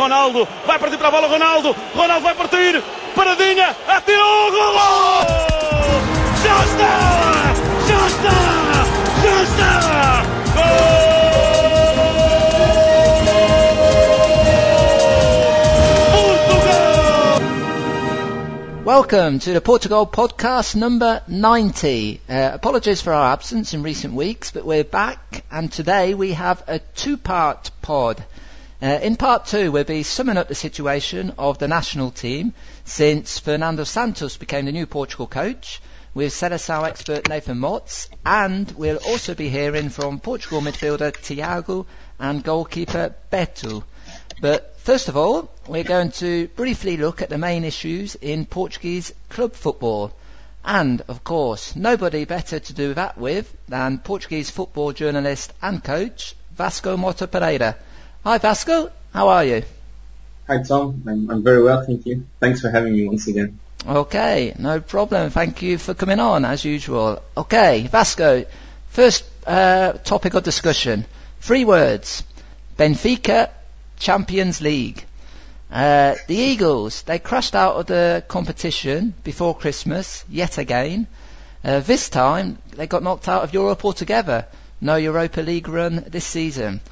Ronaldo, 0.00 0.48
vai 0.66 0.78
partir 0.78 0.96
para 0.96 1.08
a 1.08 1.10
bola 1.10 1.28
Ronaldo, 1.28 1.76
Ronaldo 1.94 2.22
vai 2.22 2.34
partir, 2.34 2.82
paradinha, 3.14 3.76
gol! 4.06 4.50
Já 6.42 6.64
está! 6.64 7.52
Já 7.86 8.06
está! 8.06 8.32
Já 9.22 9.42
está! 9.42 10.22
Gol! 10.54 11.00
Portugal! 16.14 17.40
Welcome 18.86 19.40
to 19.40 19.52
the 19.52 19.60
Portugal 19.60 20.06
podcast 20.06 20.76
number 20.76 21.22
90. 21.28 22.22
Uh, 22.26 22.52
apologies 22.54 23.02
for 23.02 23.12
our 23.12 23.34
absence 23.34 23.74
in 23.74 23.82
recent 23.82 24.14
weeks, 24.14 24.50
but 24.50 24.64
we're 24.64 24.82
back 24.82 25.44
and 25.50 25.70
today 25.70 26.14
we 26.14 26.32
have 26.32 26.62
a 26.66 26.78
two-part 26.78 27.70
pod. 27.82 28.24
Uh, 28.82 28.98
in 29.02 29.14
part 29.14 29.44
two, 29.44 29.70
we'll 29.70 29.84
be 29.84 30.02
summing 30.02 30.38
up 30.38 30.48
the 30.48 30.54
situation 30.54 31.34
of 31.36 31.58
the 31.58 31.68
national 31.68 32.10
team 32.10 32.54
since 32.86 33.38
Fernando 33.38 33.84
Santos 33.84 34.38
became 34.38 34.64
the 34.64 34.72
new 34.72 34.86
Portugal 34.86 35.26
coach 35.26 35.82
with 36.14 36.32
Seleção 36.32 36.88
expert 36.88 37.28
Nathan 37.28 37.58
Motz, 37.58 38.08
and 38.24 38.70
we'll 38.72 38.96
also 38.96 39.34
be 39.34 39.50
hearing 39.50 39.90
from 39.90 40.18
Portugal 40.18 40.62
midfielder 40.62 41.12
Thiago 41.12 41.84
and 42.18 42.42
goalkeeper 42.42 43.14
Beto. 43.30 43.84
But 44.40 44.74
first 44.78 45.08
of 45.08 45.16
all, 45.16 45.50
we're 45.68 45.84
going 45.84 46.12
to 46.12 46.48
briefly 46.48 46.96
look 46.96 47.20
at 47.20 47.28
the 47.28 47.36
main 47.36 47.64
issues 47.64 48.14
in 48.14 48.46
Portuguese 48.46 49.12
club 49.28 49.52
football. 49.52 50.10
And, 50.64 51.02
of 51.06 51.22
course, 51.22 51.76
nobody 51.76 52.24
better 52.24 52.58
to 52.58 52.72
do 52.72 52.94
that 52.94 53.18
with 53.18 53.54
than 53.68 53.98
Portuguese 53.98 54.48
football 54.48 54.92
journalist 54.92 55.52
and 55.60 55.84
coach 55.84 56.34
Vasco 56.56 56.96
Mota 56.96 57.26
Pereira. 57.26 57.76
Hi 58.22 58.36
Vasco, 58.36 58.90
how 59.14 59.28
are 59.28 59.46
you? 59.46 59.62
Hi 60.46 60.62
Tom, 60.62 61.02
I'm, 61.06 61.30
I'm 61.30 61.42
very 61.42 61.62
well, 61.62 61.82
thank 61.86 62.04
you. 62.04 62.26
Thanks 62.38 62.60
for 62.60 62.68
having 62.68 62.92
me 62.92 63.06
once 63.06 63.26
again. 63.28 63.58
Okay, 63.88 64.54
no 64.58 64.78
problem. 64.82 65.30
Thank 65.30 65.62
you 65.62 65.78
for 65.78 65.94
coming 65.94 66.20
on 66.20 66.44
as 66.44 66.62
usual. 66.62 67.22
Okay, 67.34 67.86
Vasco, 67.90 68.44
first 68.90 69.24
uh, 69.46 69.92
topic 69.92 70.34
of 70.34 70.42
discussion. 70.42 71.06
Three 71.40 71.64
words. 71.64 72.22
Benfica 72.76 73.48
Champions 73.98 74.60
League. 74.60 75.02
Uh, 75.72 76.16
the 76.26 76.36
Eagles, 76.36 77.00
they 77.02 77.18
crashed 77.18 77.54
out 77.54 77.76
of 77.76 77.86
the 77.86 78.22
competition 78.28 79.14
before 79.24 79.56
Christmas, 79.56 80.26
yet 80.28 80.58
again. 80.58 81.06
Uh, 81.64 81.80
this 81.80 82.10
time, 82.10 82.58
they 82.76 82.86
got 82.86 83.02
knocked 83.02 83.28
out 83.28 83.44
of 83.44 83.54
Europe 83.54 83.82
altogether. 83.82 84.44
No 84.78 84.96
Europa 84.96 85.40
League 85.40 85.68
run 85.68 86.04
this 86.08 86.26
season. 86.26 86.82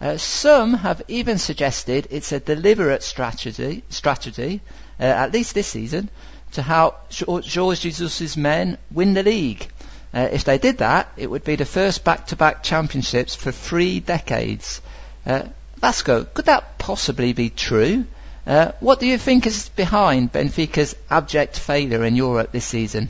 Uh, 0.00 0.16
some 0.18 0.74
have 0.74 1.02
even 1.08 1.38
suggested 1.38 2.06
it's 2.10 2.32
a 2.32 2.40
deliberate 2.40 3.02
strategy, 3.02 3.82
strategy 3.88 4.60
uh, 5.00 5.04
at 5.04 5.32
least 5.32 5.54
this 5.54 5.66
season, 5.66 6.10
to 6.52 6.62
help 6.62 7.12
Jorge 7.12 7.76
Jesus' 7.76 8.36
men 8.36 8.78
win 8.90 9.14
the 9.14 9.22
league. 9.22 9.66
Uh, 10.12 10.28
if 10.32 10.44
they 10.44 10.58
did 10.58 10.78
that, 10.78 11.08
it 11.16 11.28
would 11.28 11.44
be 11.44 11.56
the 11.56 11.64
first 11.64 12.04
back-to-back 12.04 12.62
championships 12.62 13.34
for 13.34 13.52
three 13.52 14.00
decades. 14.00 14.80
Uh, 15.24 15.42
Vasco, 15.78 16.24
could 16.24 16.46
that 16.46 16.78
possibly 16.78 17.32
be 17.32 17.50
true? 17.50 18.04
Uh, 18.46 18.72
what 18.80 19.00
do 19.00 19.06
you 19.06 19.18
think 19.18 19.46
is 19.46 19.68
behind 19.70 20.32
Benfica's 20.32 20.94
abject 21.10 21.58
failure 21.58 22.04
in 22.04 22.16
Europe 22.16 22.52
this 22.52 22.64
season? 22.64 23.08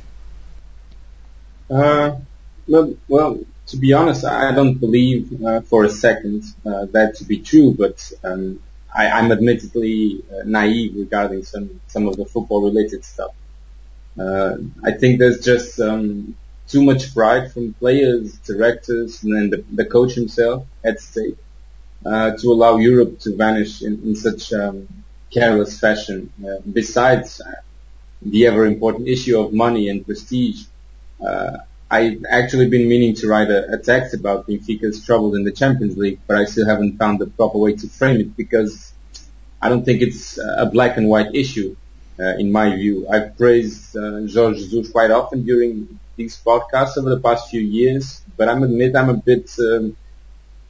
Well, 2.69 3.41
to 3.69 3.77
be 3.77 3.93
honest, 3.93 4.25
I 4.25 4.53
don't 4.53 4.75
believe 4.79 5.43
uh, 5.45 5.61
for 5.63 5.85
a 5.85 5.89
second 5.89 6.45
uh, 6.65 6.87
that 6.87 7.17
to 7.17 7.25
be 7.25 7.39
true, 7.41 7.75
but 7.75 8.13
um, 8.23 8.61
I, 8.95 9.09
I'm 9.11 9.33
admittedly 9.33 10.23
uh, 10.33 10.43
naive 10.45 10.95
regarding 10.97 11.43
some 11.43 11.81
some 11.89 12.07
of 12.07 12.17
the 12.17 12.25
football-related 12.25 13.05
stuff. 13.05 13.33
Uh, 14.19 14.57
I 14.85 14.93
think 14.93 15.19
there's 15.19 15.45
just 15.45 15.81
um, 15.81 16.37
too 16.69 16.83
much 16.83 17.13
pride 17.13 17.53
from 17.53 17.75
players, 17.75 18.39
directors, 18.39 19.23
and 19.23 19.35
then 19.35 19.51
the, 19.51 19.65
the 19.73 19.85
coach 19.85 20.15
himself 20.15 20.67
at 20.85 21.01
stake 21.01 21.37
uh, 22.05 22.37
to 22.37 22.53
allow 22.53 22.77
Europe 22.77 23.19
to 23.21 23.37
vanish 23.37 23.83
in, 23.83 24.01
in 24.05 24.15
such 24.15 24.53
um, 24.53 24.89
careless 25.31 25.79
fashion. 25.79 26.33
Uh, 26.47 26.61
besides 26.73 27.43
the 28.23 28.47
ever 28.47 28.65
important 28.65 29.09
issue 29.09 29.39
of 29.39 29.53
money 29.53 29.89
and 29.89 30.07
prestige. 30.07 30.65
I've 31.91 32.25
actually 32.29 32.69
been 32.69 32.89
meaning 32.89 33.15
to 33.17 33.29
write 33.29 33.49
a, 33.49 33.75
a, 33.75 33.79
text 33.79 34.13
about 34.13 34.49
Benfica's 34.49 35.05
troubles 35.05 35.37
in 35.37 35.45
the 35.45 35.53
Champions 35.53 35.97
League, 35.97 36.19
but 36.27 36.37
I 36.37 36.45
still 36.45 36.67
haven't 36.67 36.99
found 36.99 37.21
the 37.21 37.27
proper 37.27 37.59
way 37.59 37.77
to 37.77 37.89
frame 37.89 38.21
it 38.21 38.37
because 38.37 38.93
I 39.63 39.69
don't 39.69 39.85
think 39.85 40.03
it's 40.03 40.37
a 40.39 40.67
black 40.67 40.97
and 40.97 41.09
white 41.09 41.33
issue, 41.35 41.77
uh, 42.19 42.37
in 42.39 42.51
my 42.51 42.75
view. 42.75 43.07
I've 43.09 43.39
praised 43.39 43.97
uh, 43.97 44.27
Jorge 44.27 44.59
Jesus 44.59 44.91
quite 44.91 45.13
often 45.13 45.45
during 45.45 46.01
these 46.17 46.37
podcasts 46.45 46.99
over 46.99 47.11
the 47.11 47.21
past 47.21 47.51
few 47.51 47.61
years, 47.61 48.21
but 48.37 48.49
I 48.49 48.53
admit 48.53 48.97
I'm 48.97 49.11
a 49.11 49.15
bit 49.15 49.55
um, 49.61 49.97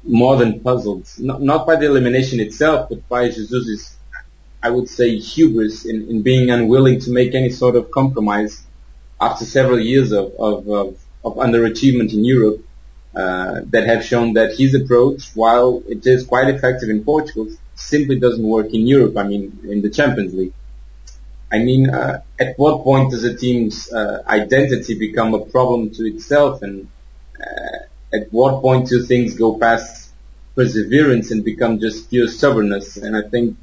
more 0.02 0.36
than 0.36 0.60
puzzled, 0.60 1.08
not, 1.18 1.40
not 1.40 1.66
by 1.66 1.76
the 1.76 1.86
elimination 1.86 2.40
itself, 2.40 2.90
but 2.90 3.08
by 3.08 3.30
Jesus' 3.30 3.96
I 4.62 4.70
would 4.70 4.88
say 4.88 5.16
hubris 5.16 5.84
in, 5.86 6.08
in 6.10 6.22
being 6.22 6.50
unwilling 6.50 7.00
to 7.00 7.10
make 7.10 7.34
any 7.34 7.50
sort 7.50 7.76
of 7.76 7.90
compromise 7.90 8.64
after 9.20 9.44
several 9.44 9.78
years 9.78 10.12
of, 10.12 10.32
of, 10.38 10.68
of 10.68 11.05
of 11.26 11.32
underachievement 11.46 12.10
in 12.12 12.24
Europe 12.24 12.60
uh, 13.14 13.60
that 13.72 13.84
have 13.86 14.04
shown 14.04 14.34
that 14.34 14.50
his 14.60 14.74
approach, 14.74 15.20
while 15.34 15.82
it 15.88 16.06
is 16.06 16.24
quite 16.32 16.48
effective 16.54 16.88
in 16.88 17.02
Portugal, 17.02 17.46
simply 17.74 18.16
doesn't 18.18 18.46
work 18.56 18.68
in 18.72 18.86
Europe. 18.86 19.16
I 19.16 19.24
mean, 19.24 19.44
in 19.72 19.82
the 19.82 19.90
Champions 19.90 20.32
League. 20.34 20.52
I 21.50 21.58
mean, 21.58 21.90
uh, 21.90 22.22
at 22.38 22.58
what 22.58 22.82
point 22.84 23.12
does 23.12 23.24
a 23.24 23.34
team's 23.36 23.92
uh, 23.92 24.22
identity 24.26 24.98
become 24.98 25.34
a 25.34 25.42
problem 25.54 25.90
to 25.96 26.02
itself, 26.12 26.62
and 26.62 26.88
uh, 27.40 27.78
at 28.16 28.32
what 28.32 28.60
point 28.62 28.88
do 28.88 29.02
things 29.02 29.34
go 29.34 29.58
past 29.58 30.10
perseverance 30.54 31.30
and 31.30 31.44
become 31.44 31.78
just 31.80 32.10
pure 32.10 32.28
stubbornness? 32.28 32.96
And 32.96 33.16
I 33.16 33.22
think 33.28 33.56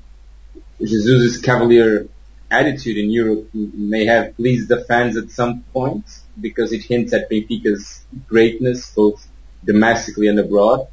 Jesus' 0.80 1.38
cavalier 1.38 2.08
attitude 2.54 2.98
in 2.98 3.10
Europe 3.10 3.50
may 3.54 4.06
have 4.06 4.36
pleased 4.38 4.68
the 4.70 4.82
fans 4.90 5.18
at 5.18 5.32
some 5.32 5.64
point 5.74 6.06
because 6.40 6.72
it 6.72 6.84
hints 6.84 7.14
at 7.14 7.30
Benfica's 7.30 8.04
greatness 8.28 8.92
both 8.92 9.28
domestically 9.66 10.28
and 10.28 10.40
abroad. 10.40 10.88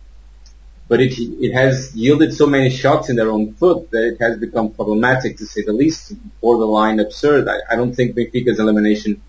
But 0.89 1.01
it, 1.01 1.13
it 1.19 1.53
has 1.53 1.95
yielded 1.95 2.35
so 2.35 2.47
many 2.47 2.71
shots 2.71 3.11
in 3.11 3.17
their 3.17 3.31
own 3.31 3.55
foot 3.55 3.91
that 3.93 4.05
it 4.13 4.19
has 4.21 4.39
become 4.39 4.71
problematic 4.71 5.37
to 5.39 5.47
say 5.47 5.63
the 5.63 5.73
least, 5.73 6.13
borderline 6.41 6.99
absurd. 6.99 7.49
I, 7.49 7.59
I 7.71 7.77
don't 7.77 7.95
think 7.95 8.17
Benfica's 8.17 8.59
elimination 8.59 9.23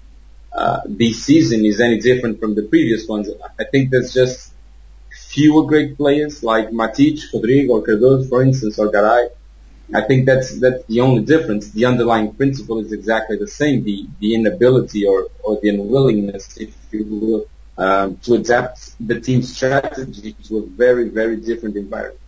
uh, 0.52 0.82
this 0.86 1.24
season 1.24 1.64
is 1.66 1.80
any 1.80 2.00
different 2.00 2.40
from 2.40 2.56
the 2.56 2.64
previous 2.64 3.08
ones. 3.08 3.30
I 3.60 3.64
think 3.64 3.92
there's 3.92 4.14
just 4.14 4.54
fewer 5.12 5.64
great 5.66 5.98
players 5.98 6.44
like 6.44 6.70
Matic, 6.72 7.22
Rodrigo, 7.34 7.74
or 7.76 7.82
Cardozo, 7.84 8.28
for 8.28 8.42
instance, 8.42 8.80
or 8.80 8.92
Garay 8.92 9.30
I 9.94 10.02
think 10.02 10.26
that's 10.26 10.60
that's 10.60 10.86
the 10.86 11.02
only 11.02 11.24
difference. 11.24 11.72
The 11.72 11.86
underlying 11.86 12.34
principle 12.34 12.80
is 12.80 12.92
exactly 12.92 13.38
the 13.38 13.48
same. 13.48 13.84
The 13.84 14.08
the 14.20 14.36
inability 14.36 15.06
or 15.06 15.28
or 15.44 15.60
the 15.62 15.70
unwillingness, 15.70 16.58
if 16.58 16.76
you 16.92 17.06
will, 17.06 17.46
um, 17.78 18.18
to 18.24 18.36
adapt 18.36 18.94
the 19.06 19.20
team's 19.20 19.56
strategy 19.56 20.34
to 20.48 20.58
a 20.60 20.66
very 20.66 21.10
very 21.10 21.38
different 21.38 21.76
environment. 21.76 22.20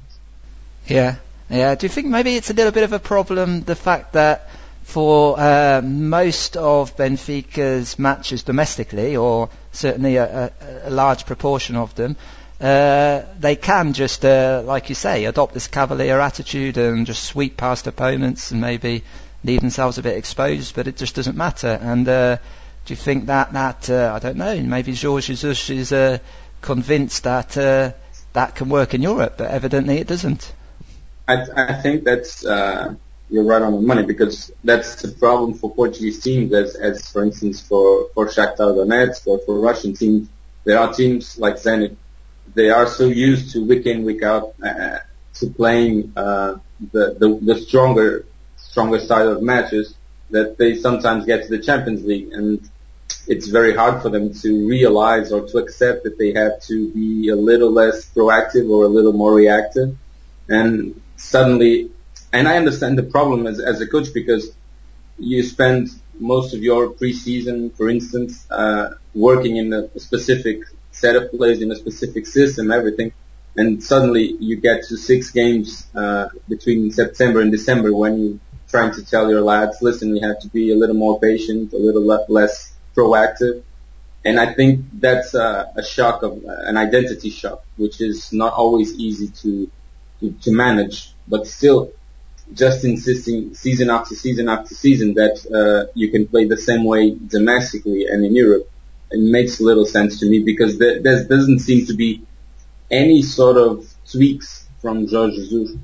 Yeah, 0.88 1.16
yeah. 1.50 1.76
Do 1.76 1.86
you 1.86 1.90
think 1.90 2.08
maybe 2.08 2.36
it's 2.36 2.50
a 2.50 2.54
little 2.54 2.72
bit 2.72 2.84
of 2.84 2.94
a 2.94 3.00
problem 3.00 3.62
the 3.62 3.76
fact 3.76 4.14
that 4.14 4.50
for 4.84 5.40
uh, 5.40 5.82
most 5.84 6.58
of 6.58 6.98
Benfica's 6.98 7.98
matches 7.98 8.44
domestically, 8.44 9.16
or 9.16 9.50
certainly 9.72 10.18
a, 10.18 10.26
a, 10.26 10.90
a 10.90 10.92
large 10.92 11.26
proportion 11.26 11.78
of 11.78 11.96
them, 11.96 12.18
uh, 12.64 13.26
they 13.40 13.58
can 13.58 13.92
just, 13.92 14.24
uh, 14.24 14.64
like 14.66 14.88
you 14.88 14.96
say, 14.96 15.26
adopt 15.26 15.54
this 15.54 15.68
cavalier 15.68 16.18
attitude 16.22 16.78
and 16.78 17.06
just 17.06 17.24
sweep 17.24 17.58
past 17.58 17.88
opponents 17.88 18.52
and 18.52 18.62
maybe 18.62 19.04
leave 19.44 19.60
themselves 19.60 19.98
a 19.98 20.02
bit 20.02 20.16
exposed, 20.16 20.74
but 20.74 20.88
it 20.88 20.96
just 20.96 21.14
doesn't 21.14 21.36
matter. 21.36 21.78
And 21.82 22.08
uh, 22.08 22.38
do 22.86 22.94
you 22.94 22.96
think 22.96 23.26
that 23.26 23.52
that 23.52 23.90
uh, 23.90 24.14
I 24.16 24.20
don't 24.20 24.38
know, 24.38 24.58
maybe 24.62 24.96
Jorge 24.96 25.28
Jesus 25.28 25.70
is 25.70 25.92
uh, 25.92 26.20
convinced 26.62 27.24
that 27.24 27.50
that 28.32 28.56
can 28.56 28.70
work 28.70 28.94
in 28.94 29.02
Europe, 29.02 29.36
but 29.38 29.52
evidently 29.52 29.98
it 29.98 30.08
doesn't. 30.08 30.54
I, 31.28 31.46
I 31.56 31.82
think 31.82 32.06
that's 32.06 32.44
you're 33.30 33.44
right 33.44 33.62
on 33.62 33.74
the 33.74 33.82
money 33.82 34.04
because 34.04 34.52
that's 34.64 35.02
the 35.02 35.10
problem 35.10 35.56
for 35.56 35.70
Portuguese 35.74 36.22
teams, 36.22 36.54
as, 36.54 36.76
as 36.76 37.12
for 37.12 37.24
instance 37.24 37.60
for 37.60 38.08
for 38.14 38.28
Shakhtar 38.28 38.74
Donetsk 38.78 39.28
or 39.28 39.40
for 39.40 39.60
Russian 39.60 39.96
teams. 39.96 40.30
There 40.64 40.80
are 40.80 40.94
teams 40.94 41.38
like 41.38 41.56
Zenit 41.56 41.98
they 42.54 42.70
are 42.70 42.88
so 42.88 43.08
used 43.08 43.52
to 43.54 43.66
week 43.66 43.86
in 43.86 44.04
week 44.04 44.24
out 44.24 44.54
uh, 44.64 45.00
to 45.36 45.48
playing 45.48 46.14
uh, 46.16 46.56
the, 46.92 47.16
the 47.20 47.40
the 47.42 47.56
stronger 47.56 48.26
stronger 48.58 49.00
side 49.00 49.26
of 49.26 49.42
matches 49.42 49.96
that 50.32 50.58
they 50.58 50.76
sometimes 50.76 51.26
get 51.26 51.44
to 51.44 51.50
the 51.50 51.64
Champions 51.64 52.04
League. 52.04 52.32
And 52.32 52.70
it's 53.28 53.48
very 53.48 53.76
hard 53.76 54.02
for 54.02 54.10
them 54.10 54.34
to 54.34 54.68
realize 54.68 55.32
or 55.32 55.48
to 55.48 55.58
accept 55.60 56.04
that 56.04 56.18
they 56.18 56.34
have 56.34 56.62
to 56.64 56.92
be 56.92 57.30
a 57.30 57.36
little 57.36 57.72
less 57.72 58.06
proactive 58.10 58.70
or 58.70 58.86
a 58.86 58.88
little 58.88 59.14
more 59.14 59.34
reactive. 59.34 59.96
And 60.50 61.02
suddenly 61.18 61.92
and 62.34 62.48
I 62.48 62.58
understand 62.58 62.98
the 62.98 63.04
problem 63.04 63.46
as, 63.46 63.60
as 63.60 63.80
a 63.80 63.88
coach 63.88 64.12
because 64.12 64.52
you 65.20 65.44
spend 65.44 65.90
most 66.20 66.56
of 66.56 66.64
your 66.64 66.90
preseason, 66.90 67.76
for 67.78 67.88
instance, 67.90 68.48
uh, 68.50 68.90
working 69.14 69.58
in 69.58 69.72
a 69.72 70.00
specific 70.00 70.64
set 71.04 71.16
of 71.20 71.32
plays 71.32 71.62
in 71.62 71.70
a 71.76 71.76
specific 71.84 72.26
system, 72.26 72.72
everything, 72.80 73.10
and 73.60 73.84
suddenly 73.92 74.26
you 74.48 74.56
get 74.70 74.78
to 74.88 74.96
six 75.10 75.32
games 75.42 75.68
uh, 76.02 76.26
between 76.54 76.92
September 77.02 77.40
and 77.44 77.52
December 77.52 77.90
when 78.02 78.14
you're 78.22 78.40
trying 78.74 78.94
to 78.98 79.04
tell 79.12 79.26
your 79.34 79.44
lads, 79.54 79.76
listen, 79.88 80.08
we 80.16 80.22
have 80.30 80.40
to 80.44 80.48
be 80.58 80.66
a 80.76 80.78
little 80.82 81.00
more 81.06 81.16
patient, 81.20 81.74
a 81.74 81.82
little 81.88 82.06
le- 82.12 82.26
less 82.40 82.56
proactive. 82.96 83.56
And 84.28 84.40
I 84.40 84.48
think 84.58 84.72
that's 85.06 85.34
a, 85.34 85.72
a 85.76 85.84
shock 85.84 86.24
of 86.24 86.32
an 86.72 86.78
identity 86.78 87.30
shock, 87.30 87.60
which 87.76 88.00
is 88.10 88.32
not 88.32 88.54
always 88.54 88.90
easy 89.08 89.28
to, 89.42 89.52
to, 90.20 90.32
to 90.44 90.52
manage, 90.66 90.98
but 91.28 91.46
still 91.46 91.92
just 92.62 92.80
insisting 92.86 93.54
season 93.54 93.90
after 93.90 94.16
season 94.16 94.48
after 94.56 94.74
season 94.86 95.10
that 95.22 95.36
uh, 95.60 95.92
you 96.02 96.08
can 96.14 96.24
play 96.28 96.46
the 96.46 96.62
same 96.70 96.84
way 96.86 97.04
domestically 97.38 98.06
and 98.12 98.20
in 98.28 98.34
Europe. 98.44 98.68
It 99.14 99.20
makes 99.20 99.62
little 99.62 99.86
sense 99.86 100.20
to 100.22 100.30
me 100.30 100.40
because 100.44 100.80
there, 100.80 101.02
there 101.02 101.24
doesn't 101.24 101.60
seem 101.60 101.86
to 101.86 101.94
be 101.94 102.24
any 102.90 103.22
sort 103.22 103.58
of 103.58 103.88
tweaks 104.12 104.68
from 104.82 105.08
Jorge 105.08 105.36
Jesus 105.36 105.78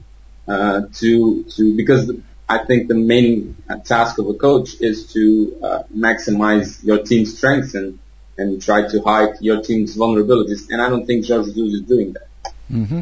uh, 0.47 0.81
to 0.93 1.43
to 1.43 1.75
because 1.77 2.11
I 2.49 2.65
think 2.65 2.87
the 2.87 2.95
main 2.95 3.55
task 3.85 4.17
of 4.17 4.27
a 4.27 4.33
coach 4.33 4.81
is 4.81 5.13
to 5.13 5.59
uh, 5.63 5.83
maximize 5.95 6.83
your 6.83 7.03
team's 7.03 7.37
strengths 7.37 7.75
and 7.75 7.99
and 8.37 8.61
try 8.61 8.87
to 8.87 9.01
hide 9.01 9.35
your 9.41 9.61
team's 9.61 9.95
vulnerabilities. 9.95 10.67
And 10.71 10.81
I 10.81 10.89
don't 10.89 11.05
think 11.05 11.27
Jorge 11.27 11.51
Jesus 11.53 11.81
is 11.81 11.81
doing 11.81 12.13
that. 12.13 12.53
Mm-hmm. 12.71 13.01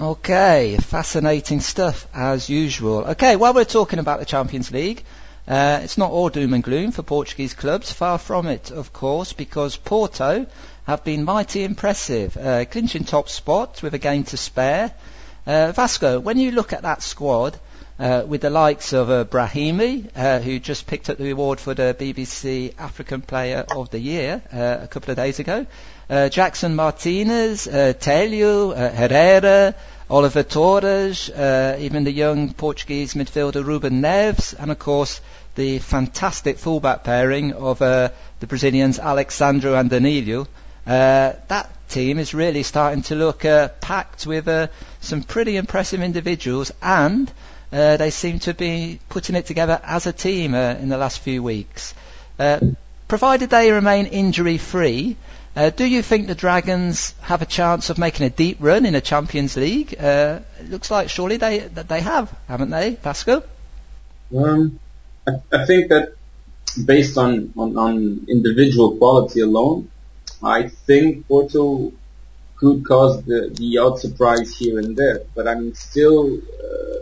Okay, 0.00 0.78
fascinating 0.80 1.60
stuff 1.60 2.08
as 2.14 2.48
usual. 2.48 3.04
Okay, 3.14 3.36
while 3.36 3.52
we're 3.52 3.64
talking 3.64 3.98
about 3.98 4.20
the 4.20 4.24
Champions 4.24 4.70
League, 4.72 5.04
uh, 5.52 5.80
it's 5.82 5.98
not 5.98 6.10
all 6.10 6.30
doom 6.30 6.54
and 6.54 6.64
gloom 6.64 6.92
for 6.92 7.02
Portuguese 7.02 7.52
clubs. 7.52 7.92
Far 7.92 8.16
from 8.16 8.46
it, 8.46 8.70
of 8.70 8.94
course, 8.94 9.34
because 9.34 9.76
Porto 9.76 10.46
have 10.84 11.04
been 11.04 11.24
mighty 11.24 11.62
impressive, 11.62 12.38
uh, 12.38 12.64
clinching 12.64 13.04
top 13.04 13.28
spot 13.28 13.82
with 13.82 13.92
a 13.92 13.98
game 13.98 14.24
to 14.24 14.38
spare. 14.38 14.94
Uh, 15.46 15.72
Vasco, 15.72 16.20
when 16.20 16.38
you 16.38 16.52
look 16.52 16.72
at 16.72 16.80
that 16.82 17.02
squad, 17.02 17.58
uh, 17.98 18.24
with 18.26 18.40
the 18.40 18.48
likes 18.48 18.94
of 18.94 19.10
uh, 19.10 19.24
Brahimi, 19.24 20.08
uh, 20.16 20.40
who 20.40 20.58
just 20.58 20.86
picked 20.86 21.10
up 21.10 21.18
the 21.18 21.30
award 21.30 21.60
for 21.60 21.74
the 21.74 21.94
BBC 21.98 22.74
African 22.78 23.20
Player 23.20 23.66
of 23.76 23.90
the 23.90 23.98
Year 23.98 24.42
uh, 24.52 24.78
a 24.84 24.88
couple 24.88 25.10
of 25.10 25.16
days 25.16 25.38
ago, 25.38 25.66
uh, 26.08 26.28
Jackson 26.28 26.74
Martinez, 26.74 27.68
uh, 27.68 27.92
Tello, 27.92 28.70
uh, 28.70 28.90
Herrera, 28.90 29.74
Oliver 30.10 30.42
Torres, 30.42 31.30
even 31.30 32.04
the 32.04 32.12
young 32.12 32.52
Portuguese 32.52 33.14
midfielder 33.14 33.64
Ruben 33.64 34.02
Neves, 34.02 34.54
and 34.58 34.70
of 34.70 34.78
course 34.78 35.20
the 35.54 35.78
fantastic 35.78 36.58
fullback 36.58 37.04
pairing 37.04 37.52
of 37.52 37.82
uh, 37.82 38.10
the 38.40 38.46
Brazilians 38.46 38.98
Alex 38.98 39.34
Sandro 39.34 39.74
and 39.74 39.90
Danilo. 39.90 40.46
Uh, 40.86 41.32
that 41.48 41.70
team 41.88 42.18
is 42.18 42.34
really 42.34 42.62
starting 42.62 43.02
to 43.02 43.14
look 43.14 43.44
uh, 43.44 43.68
packed 43.80 44.26
with 44.26 44.48
uh, 44.48 44.68
some 45.00 45.22
pretty 45.22 45.56
impressive 45.56 46.00
individuals, 46.00 46.72
and 46.82 47.30
uh, 47.72 47.96
they 47.96 48.10
seem 48.10 48.38
to 48.40 48.54
be 48.54 48.98
putting 49.08 49.36
it 49.36 49.46
together 49.46 49.80
as 49.84 50.06
a 50.06 50.12
team 50.12 50.54
uh, 50.54 50.74
in 50.74 50.88
the 50.88 50.98
last 50.98 51.20
few 51.20 51.42
weeks. 51.42 51.94
Uh, 52.38 52.58
provided 53.08 53.50
they 53.50 53.70
remain 53.70 54.06
injury 54.06 54.58
free, 54.58 55.16
uh, 55.54 55.68
do 55.68 55.84
you 55.84 56.00
think 56.00 56.26
the 56.26 56.34
Dragons 56.34 57.14
have 57.20 57.42
a 57.42 57.46
chance 57.46 57.90
of 57.90 57.98
making 57.98 58.24
a 58.24 58.30
deep 58.30 58.56
run 58.60 58.86
in 58.86 58.94
a 58.94 59.02
Champions 59.02 59.54
League? 59.54 59.94
Uh, 59.98 60.40
it 60.58 60.70
looks 60.70 60.90
like 60.90 61.10
surely 61.10 61.36
they 61.36 61.58
they 61.58 62.00
have, 62.00 62.34
haven't 62.48 62.70
they, 62.70 62.96
Pascal? 62.96 63.44
Um, 64.34 64.80
I, 65.26 65.32
I, 65.52 65.64
think 65.66 65.88
that 65.90 66.14
based 66.84 67.16
on, 67.16 67.52
on, 67.56 67.76
on, 67.76 68.26
individual 68.28 68.96
quality 68.96 69.40
alone, 69.40 69.90
I 70.42 70.68
think 70.68 71.28
Porto 71.28 71.92
could 72.56 72.84
cause 72.84 73.22
the, 73.24 73.50
the 73.54 73.78
odd 73.78 73.98
surprise 73.98 74.56
here 74.56 74.78
and 74.78 74.96
there. 74.96 75.22
But 75.34 75.46
I'm 75.48 75.74
still 75.74 76.38
uh, 76.38 76.98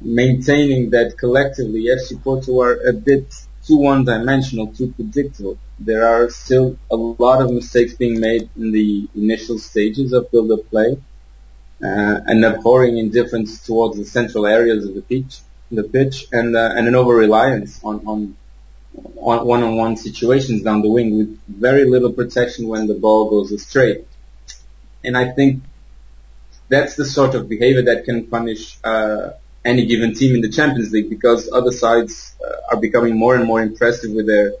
maintaining 0.00 0.90
that 0.90 1.16
collectively 1.18 1.86
FC 1.86 2.22
Porto 2.22 2.60
are 2.60 2.74
a 2.74 2.92
bit 2.92 3.34
too 3.66 3.76
one-dimensional, 3.76 4.68
too 4.68 4.92
predictable. 4.92 5.58
There 5.78 6.06
are 6.06 6.30
still 6.30 6.78
a 6.90 6.96
lot 6.96 7.42
of 7.42 7.50
mistakes 7.50 7.94
being 7.94 8.18
made 8.18 8.48
in 8.56 8.72
the 8.72 9.08
initial 9.14 9.58
stages 9.58 10.12
of 10.12 10.30
build-up 10.30 10.68
play, 10.70 10.96
uh, 11.82 12.20
an 12.26 12.44
abhorring 12.44 12.96
indifference 12.98 13.64
towards 13.64 13.98
the 13.98 14.04
central 14.04 14.46
areas 14.46 14.86
of 14.86 14.94
the 14.94 15.02
pitch, 15.02 15.40
the 15.70 15.84
pitch, 15.84 16.26
and 16.32 16.56
uh, 16.56 16.72
and 16.74 16.88
an 16.88 16.94
over-reliance 16.94 17.82
on, 17.84 18.06
on 18.06 18.36
on 19.16 19.46
one-on-one 19.46 19.96
situations 19.96 20.62
down 20.62 20.82
the 20.82 20.88
wing 20.88 21.16
with 21.16 21.40
very 21.46 21.84
little 21.84 22.12
protection 22.12 22.68
when 22.68 22.86
the 22.86 22.94
ball 22.94 23.30
goes 23.30 23.52
astray. 23.52 24.04
And 25.04 25.16
I 25.16 25.30
think 25.32 25.62
that's 26.68 26.96
the 26.96 27.04
sort 27.04 27.34
of 27.34 27.48
behavior 27.48 27.82
that 27.82 28.04
can 28.04 28.26
punish 28.26 28.78
uh, 28.82 29.30
any 29.64 29.86
given 29.86 30.14
team 30.14 30.34
in 30.34 30.40
the 30.40 30.48
Champions 30.48 30.92
League 30.92 31.10
because 31.10 31.50
other 31.52 31.70
sides 31.70 32.34
uh, 32.44 32.74
are 32.74 32.80
becoming 32.80 33.16
more 33.16 33.34
and 33.34 33.44
more 33.44 33.60
impressive 33.60 34.12
with 34.12 34.26
their 34.26 34.54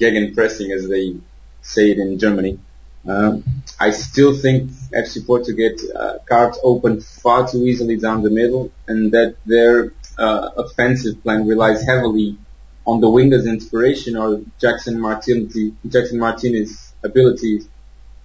gegenpressing, 0.00 0.74
as 0.74 0.88
they 0.88 1.16
say 1.62 1.90
it 1.90 1.98
in 1.98 2.18
Germany. 2.18 2.58
Um, 3.06 3.44
I 3.78 3.90
still 3.90 4.34
think 4.34 4.70
FC 4.70 5.26
Porto 5.26 5.52
get 5.52 5.78
uh, 5.94 6.18
cards 6.26 6.58
open 6.62 7.00
far 7.00 7.46
too 7.46 7.66
easily 7.66 7.96
down 7.96 8.22
the 8.22 8.30
middle, 8.30 8.72
and 8.88 9.12
that 9.12 9.36
their 9.44 9.92
uh, 10.18 10.50
offensive 10.56 11.22
plan 11.22 11.46
relies 11.46 11.84
heavily 11.84 12.38
on 12.86 13.00
the 13.00 13.06
wingers' 13.06 13.46
inspiration 13.46 14.16
or 14.16 14.42
Jackson 14.60 15.00
Martinez, 15.00 15.72
Jackson 15.88 16.18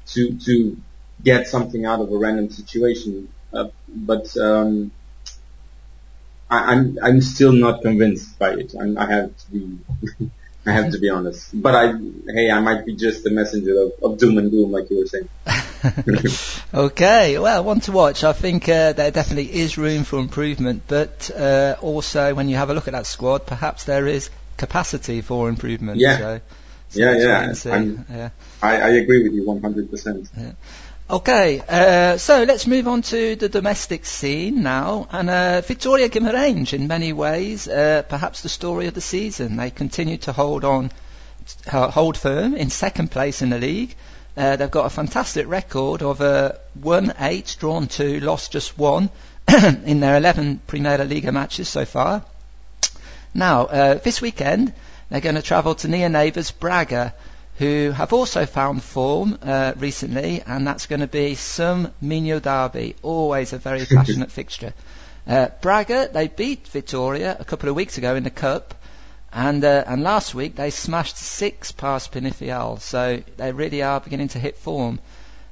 to 0.07 0.37
to 0.37 0.77
get 1.23 1.47
something 1.47 1.85
out 1.85 1.99
of 2.01 2.11
a 2.11 2.17
random 2.17 2.49
situation. 2.49 3.29
Uh, 3.53 3.69
but 3.87 4.35
um, 4.37 4.91
I, 6.49 6.73
am 6.73 6.97
I'm, 6.99 6.99
I'm 7.03 7.21
still 7.21 7.51
not 7.51 7.81
convinced 7.81 8.37
by 8.37 8.51
it. 8.51 8.73
I'm, 8.79 8.97
i 8.97 9.05
have 9.05 9.35
to 9.37 9.51
be 9.51 9.79
I 10.65 10.71
have 10.71 10.91
to 10.91 10.99
be 10.99 11.09
honest. 11.09 11.49
But 11.53 11.75
I 11.75 11.93
hey 12.27 12.51
I 12.51 12.59
might 12.59 12.85
be 12.85 12.95
just 12.95 13.23
the 13.23 13.31
messenger 13.31 13.81
of, 13.81 13.91
of 14.03 14.17
doom 14.17 14.37
and 14.37 14.51
gloom 14.51 14.71
like 14.71 14.89
you 14.89 14.99
were 14.99 15.07
saying. 15.07 15.29
okay, 16.73 17.39
well, 17.39 17.63
one 17.63 17.79
to 17.81 17.91
watch. 17.91 18.23
I 18.23 18.33
think 18.33 18.67
uh, 18.67 18.93
there 18.93 19.11
definitely 19.11 19.53
is 19.61 19.77
room 19.77 20.03
for 20.03 20.19
improvement, 20.19 20.83
but 20.87 21.31
uh, 21.31 21.75
also 21.81 22.33
when 22.35 22.49
you 22.49 22.57
have 22.57 22.69
a 22.69 22.73
look 22.73 22.87
at 22.87 22.93
that 22.93 23.05
squad, 23.05 23.45
perhaps 23.45 23.85
there 23.85 24.07
is 24.07 24.29
capacity 24.57 25.21
for 25.21 25.49
improvement. 25.49 25.99
Yeah. 25.99 26.17
So, 26.17 26.41
so 26.89 26.99
yeah, 26.99 27.53
yeah. 27.65 27.93
yeah. 28.09 28.29
I, 28.61 28.77
I 28.77 28.89
agree 28.89 29.23
with 29.23 29.33
you 29.33 29.43
100%. 29.43 30.29
Yeah. 30.37 30.51
Okay, 31.11 31.63
uh, 31.67 32.17
so 32.17 32.43
let's 32.43 32.67
move 32.67 32.87
on 32.87 33.01
to 33.01 33.35
the 33.35 33.49
domestic 33.49 34.05
scene 34.05 34.61
now. 34.61 35.07
And 35.11 35.27
uh, 35.27 35.61
Vitória 35.63 36.07
Guimarães, 36.07 36.71
in 36.73 36.87
many 36.87 37.13
ways, 37.13 37.67
uh, 37.67 38.03
perhaps 38.07 38.41
the 38.41 38.49
story 38.49 38.85
of 38.85 38.93
the 38.93 39.01
season. 39.01 39.57
They 39.57 39.71
continue 39.71 40.17
to 40.17 40.33
hold 40.33 40.63
on, 40.63 40.91
uh, 41.65 41.89
hold 41.89 42.15
firm 42.15 42.53
in 42.55 42.69
second 42.69 43.09
place 43.09 43.41
in 43.41 43.49
the 43.49 43.57
league. 43.57 43.95
Uh, 44.39 44.55
they've 44.55 44.71
got 44.71 44.85
a 44.85 44.89
fantastic 44.89 45.47
record 45.47 46.01
of 46.01 46.21
uh, 46.21 46.53
won 46.81 47.13
eight, 47.19 47.57
drawn 47.59 47.87
two, 47.87 48.19
lost 48.21 48.51
just 48.53 48.77
one 48.77 49.09
in 49.85 49.99
their 49.99 50.17
11 50.17 50.61
Primeira 50.65 51.03
Liga 51.03 51.31
matches 51.31 51.67
so 51.67 51.83
far. 51.85 52.23
Now, 53.33 53.65
this 53.95 54.21
weekend, 54.21 54.73
they're 55.09 55.21
going 55.21 55.35
to 55.35 55.41
travel 55.41 55.75
to 55.75 55.87
near 55.87 56.09
neighbours 56.09 56.51
Braga 56.51 57.13
who 57.59 57.91
have 57.91 58.13
also 58.13 58.45
found 58.45 58.81
form 58.81 59.37
uh, 59.41 59.73
recently, 59.75 60.41
and 60.47 60.65
that's 60.65 60.85
going 60.85 61.01
to 61.01 61.07
be 61.07 61.35
some 61.35 61.91
Minho 61.99 62.39
Derby, 62.39 62.95
always 63.01 63.51
a 63.51 63.57
very 63.57 63.85
passionate 63.93 64.31
fixture. 64.31 64.73
Uh, 65.27 65.49
Braga, 65.61 66.09
they 66.11 66.29
beat 66.29 66.63
Vitória 66.63 67.37
a 67.37 67.43
couple 67.43 67.67
of 67.67 67.75
weeks 67.75 67.97
ago 67.97 68.15
in 68.15 68.23
the 68.23 68.29
Cup, 68.29 68.75
and 69.31 69.63
uh, 69.63 69.83
and 69.85 70.03
last 70.03 70.33
week 70.33 70.55
they 70.55 70.71
smashed 70.71 71.17
six 71.17 71.71
past 71.71 72.11
Penafiel, 72.11 72.79
so 72.79 73.21
they 73.37 73.51
really 73.51 73.81
are 73.83 73.99
beginning 73.99 74.29
to 74.29 74.39
hit 74.39 74.57
form. 74.57 74.99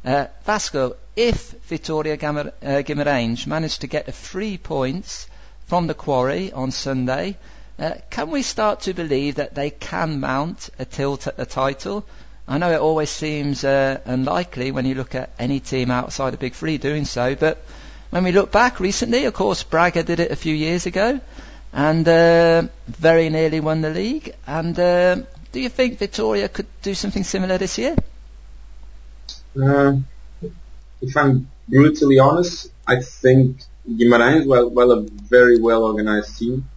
Uh, 0.03 0.27
Vasco, 0.45 0.95
if 1.15 1.55
Vitória 1.69 2.17
Gamar- 2.17 2.53
uh, 2.63 2.81
Guimarães 2.81 3.45
manage 3.45 3.79
to 3.79 3.87
get 3.87 4.05
the 4.05 4.11
three 4.11 4.57
points 4.57 5.27
from 5.67 5.87
the 5.87 5.93
quarry 5.93 6.51
on 6.51 6.71
Sunday, 6.71 7.37
uh, 7.77 7.91
can 8.09 8.31
we 8.31 8.41
start 8.41 8.81
to 8.81 8.93
believe 8.93 9.35
that 9.35 9.53
they 9.53 9.69
can 9.69 10.19
mount 10.19 10.69
a 10.79 10.85
tilt 10.85 11.27
at 11.27 11.37
the 11.37 11.45
title? 11.45 12.05
I 12.47 12.57
know 12.57 12.71
it 12.71 12.79
always 12.79 13.09
seems 13.09 13.63
uh, 13.63 13.99
unlikely 14.05 14.71
when 14.71 14.85
you 14.85 14.95
look 14.95 15.13
at 15.13 15.31
any 15.37 15.59
team 15.59 15.91
outside 15.91 16.31
the 16.31 16.37
Big 16.37 16.53
Three 16.53 16.77
doing 16.77 17.05
so, 17.05 17.35
but 17.35 17.63
when 18.09 18.23
we 18.23 18.31
look 18.31 18.51
back 18.51 18.79
recently, 18.79 19.25
of 19.25 19.33
course, 19.33 19.63
Braga 19.63 20.03
did 20.03 20.21
it 20.21 20.31
a 20.31 20.35
few 20.37 20.55
years 20.55 20.85
ago 20.85 21.19
and 21.73 22.07
uh, 22.07 22.67
very 22.87 23.29
nearly 23.29 23.59
won 23.59 23.81
the 23.81 23.89
league. 23.89 24.33
And 24.45 24.77
uh, 24.79 25.15
do 25.51 25.59
you 25.59 25.69
think 25.69 25.99
Vitória 25.99 26.51
could 26.51 26.67
do 26.81 26.93
something 26.93 27.23
similar 27.23 27.57
this 27.57 27.77
year? 27.77 27.95
Uh, 29.59 29.97
if 31.01 31.15
I'm 31.15 31.49
brutally 31.67 32.19
honest, 32.19 32.71
I 32.87 33.01
think 33.01 33.61
Guimarães, 33.87 34.45
well, 34.45 34.69
well, 34.69 34.91
a 34.91 35.01
very 35.01 35.59
well 35.59 35.83
organized 35.83 36.37
team, 36.37 36.69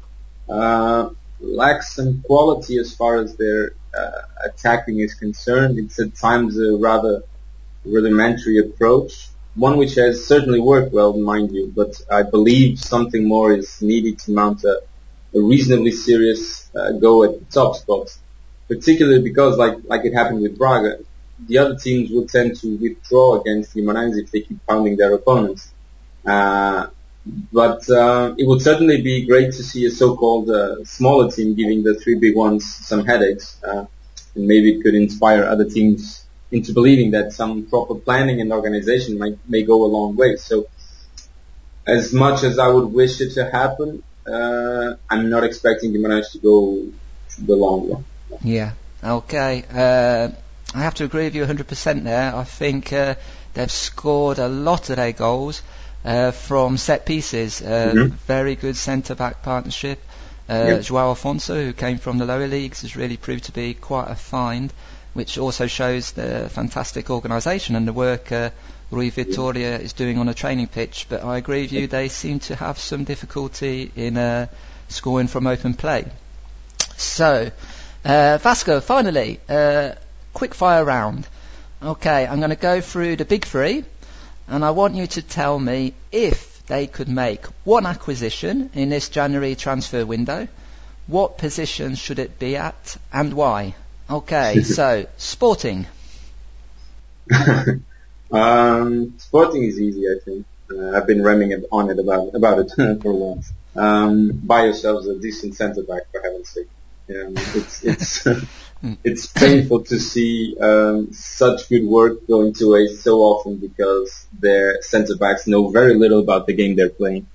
uh, 0.49 1.11
lacks 1.41 1.95
some 1.95 2.23
quality 2.23 2.79
as 2.79 2.95
far 2.95 3.17
as 3.17 3.37
their 3.37 3.73
uh, 3.95 4.23
attacking 4.45 5.01
is 5.01 5.15
concerned. 5.15 5.79
It's 5.79 5.99
at 5.99 6.15
times 6.15 6.59
a 6.59 6.77
rather 6.77 7.23
rudimentary 7.85 8.59
approach, 8.59 9.30
one 9.55 9.77
which 9.77 9.95
has 9.97 10.27
certainly 10.27 10.61
worked 10.61 10.93
well, 10.93 11.13
mind 11.13 11.53
you, 11.53 11.73
but 11.75 12.01
I 12.11 12.23
believe 12.23 12.79
something 12.79 13.27
more 13.27 13.53
is 13.53 13.83
needed 13.83 14.19
to 14.21 14.33
mount 14.33 14.65
a, 14.65 14.81
a 15.35 15.41
reasonably 15.41 15.91
serious 15.93 16.71
uh, 16.75 16.93
go 16.93 17.25
at 17.25 17.39
the 17.39 17.45
top 17.47 17.77
spots, 17.77 18.19
particularly 18.69 19.23
because, 19.23 19.57
like 19.59 19.79
like 19.85 20.05
it 20.05 20.15
happened 20.15 20.43
with 20.43 20.57
Braga, 20.57 20.99
the 21.49 21.59
other 21.59 21.77
teams 21.77 22.11
will 22.11 22.27
tend 22.27 22.57
to 22.61 22.77
withdraw 22.77 23.41
against 23.41 23.75
Guimarães 23.75 24.17
if 24.23 24.31
they 24.31 24.41
keep 24.41 24.65
pounding 24.67 24.97
their 24.97 25.15
opponents. 25.15 25.73
Uh, 26.25 26.87
but 27.53 27.89
uh, 27.91 28.35
it 28.39 28.47
would 28.47 28.63
certainly 28.63 29.03
be 29.03 29.27
great 29.27 29.53
to 29.53 29.63
see 29.63 29.85
a 29.87 29.91
so-called 29.91 30.49
uh, 30.51 30.85
smaller 30.85 31.31
team 31.31 31.55
giving 31.55 31.83
the 31.83 31.95
three 31.95 32.15
big 32.15 32.35
ones 32.37 32.75
some 32.87 33.05
headaches, 33.05 33.59
uh, 33.63 33.85
and 34.35 34.47
maybe 34.47 34.75
it 34.75 34.83
could 34.83 34.95
inspire 34.95 35.45
other 35.45 35.69
teams 35.69 36.25
into 36.51 36.73
believing 36.73 37.13
that 37.13 37.33
some 37.33 37.67
proper 37.67 37.95
planning 37.95 38.41
and 38.41 38.53
organization 38.53 39.19
might 39.19 39.39
may 39.49 39.63
go 39.63 39.85
a 39.85 39.91
long 39.97 40.17
way. 40.17 40.37
So, 40.37 40.67
as 41.87 42.13
much 42.13 42.43
as 42.43 42.59
I 42.59 42.69
would 42.69 42.93
wish 42.93 43.21
it 43.21 43.35
to 43.35 43.51
happen, 43.51 44.03
uh, 44.27 44.95
I'm 45.09 45.31
not 45.31 45.45
expecting 45.45 45.93
Guimarães 45.93 46.33
to 46.33 46.39
go 46.39 46.87
the 47.39 47.57
long 47.57 47.91
run. 47.91 48.05
Yeah. 48.43 48.73
Okay. 49.03 49.65
Uh, 49.73 50.31
I 50.75 50.83
have 50.83 50.95
to 50.95 51.05
agree 51.05 51.25
with 51.25 51.35
you 51.35 51.45
100% 51.45 52.05
there. 52.05 52.35
I 52.35 52.45
think 52.45 52.93
uh, 52.93 53.15
they've 53.55 53.71
scored 53.71 54.39
a 54.39 54.49
lot 54.49 54.91
of 54.91 54.97
their 54.97 55.13
goals 55.13 55.63
uh, 56.05 56.31
from 56.31 56.77
set 56.77 57.07
pieces. 57.07 57.63
Uh, 57.63 57.93
mm-hmm. 57.95 58.15
Very 58.27 58.55
good 58.57 58.77
centre 58.77 59.15
back 59.15 59.43
partnership. 59.43 60.01
Uh, 60.49 60.65
yep. 60.67 60.83
Joao 60.83 61.15
Afonso, 61.15 61.65
who 61.65 61.73
came 61.73 61.99
from 61.99 62.19
the 62.19 62.27
lower 62.27 62.49
leagues, 62.49 62.83
has 62.83 62.97
really 62.97 63.17
proved 63.17 63.45
to 63.45 63.53
be 63.53 63.75
quite 63.75 64.11
a 64.11 64.17
find, 64.17 64.73
which 65.15 65.39
also 65.39 65.67
shows 65.67 66.13
the 66.13 66.49
fantastic 66.51 67.11
organisation 67.11 67.77
and 67.77 67.87
the 67.87 67.93
work 67.93 68.31
uh, 68.31 68.51
Rui 68.91 69.11
Vitoria 69.11 69.79
is 69.79 69.93
doing 69.93 70.19
on 70.19 70.29
a 70.29 70.35
training 70.35 70.67
pitch. 70.67 71.07
But 71.09 71.25
I 71.25 71.39
agree 71.39 71.63
with 71.63 71.73
you, 71.73 71.87
they 71.87 72.09
seem 72.09 72.41
to 72.41 72.57
have 72.57 72.79
some 72.79 73.05
difficulty 73.05 73.91
in 73.95 74.17
uh, 74.17 74.47
scoring 74.89 75.29
from 75.29 75.47
open 75.47 75.75
play. 75.75 76.07
So, 76.97 77.51
uh, 78.05 78.39
Vasco, 78.39 78.81
finally, 78.81 79.41
uh, 79.49 79.93
quick 80.35 80.55
fire 80.55 80.85
round. 80.85 81.27
Okay, 81.83 82.27
I'm 82.27 82.39
going 82.39 82.51
to 82.51 82.57
go 82.57 82.81
through 82.81 83.17
the 83.17 83.25
big 83.25 83.45
three 83.45 83.85
and 84.49 84.65
I 84.65 84.71
want 84.73 84.97
you 84.97 85.07
to 85.07 85.23
tell 85.23 85.59
me 85.59 85.95
if 86.13 86.65
they 86.67 86.87
could 86.87 87.09
make 87.09 87.47
one 87.65 87.87
acquisition 87.87 88.71
in 88.75 88.91
this 88.91 89.09
January 89.09 89.55
transfer 89.55 90.05
window, 90.05 90.49
what 91.07 91.39
position 91.39 91.95
should 91.95 92.19
it 92.19 92.39
be 92.39 92.57
at 92.57 92.97
and 93.13 93.33
why? 93.33 93.75
Okay, 94.11 94.63
so 94.63 95.07
Sporting. 95.17 95.87
um, 98.33 99.15
sporting 99.19 99.63
is 99.63 99.81
easy, 99.81 100.07
I 100.09 100.19
think. 100.25 100.47
Uh, 100.71 100.97
I've 100.97 101.07
been 101.07 101.23
ramming 101.23 101.53
on 101.71 101.91
it 101.91 101.99
about 101.99 102.35
about 102.35 102.59
it 102.59 102.73
for 103.03 103.11
a 103.11 103.15
while. 103.15 103.43
Um, 103.77 104.33
buy 104.33 104.65
yourselves 104.65 105.07
a 105.07 105.19
decent 105.19 105.55
centre 105.55 105.85
back, 105.85 106.11
for 106.11 106.21
heaven's 106.21 106.49
sake. 106.49 106.69
Um, 107.09 107.35
it's 107.37 107.85
it's 107.85 108.27
it's 109.05 109.27
painful 109.27 109.85
to 109.85 110.01
see 110.01 110.57
um, 110.61 111.13
such 111.13 111.69
good 111.69 111.85
work 111.85 112.27
going 112.27 112.53
to 112.55 112.73
waste 112.73 113.03
so 113.03 113.21
often 113.21 113.59
because 113.59 114.27
their 114.39 114.83
centre 114.83 115.17
backs 115.17 115.47
know 115.47 115.69
very 115.71 115.95
little 115.95 116.21
about 116.21 116.47
the 116.47 116.53
game 116.53 116.75
they're 116.75 116.89
playing. 116.89 117.29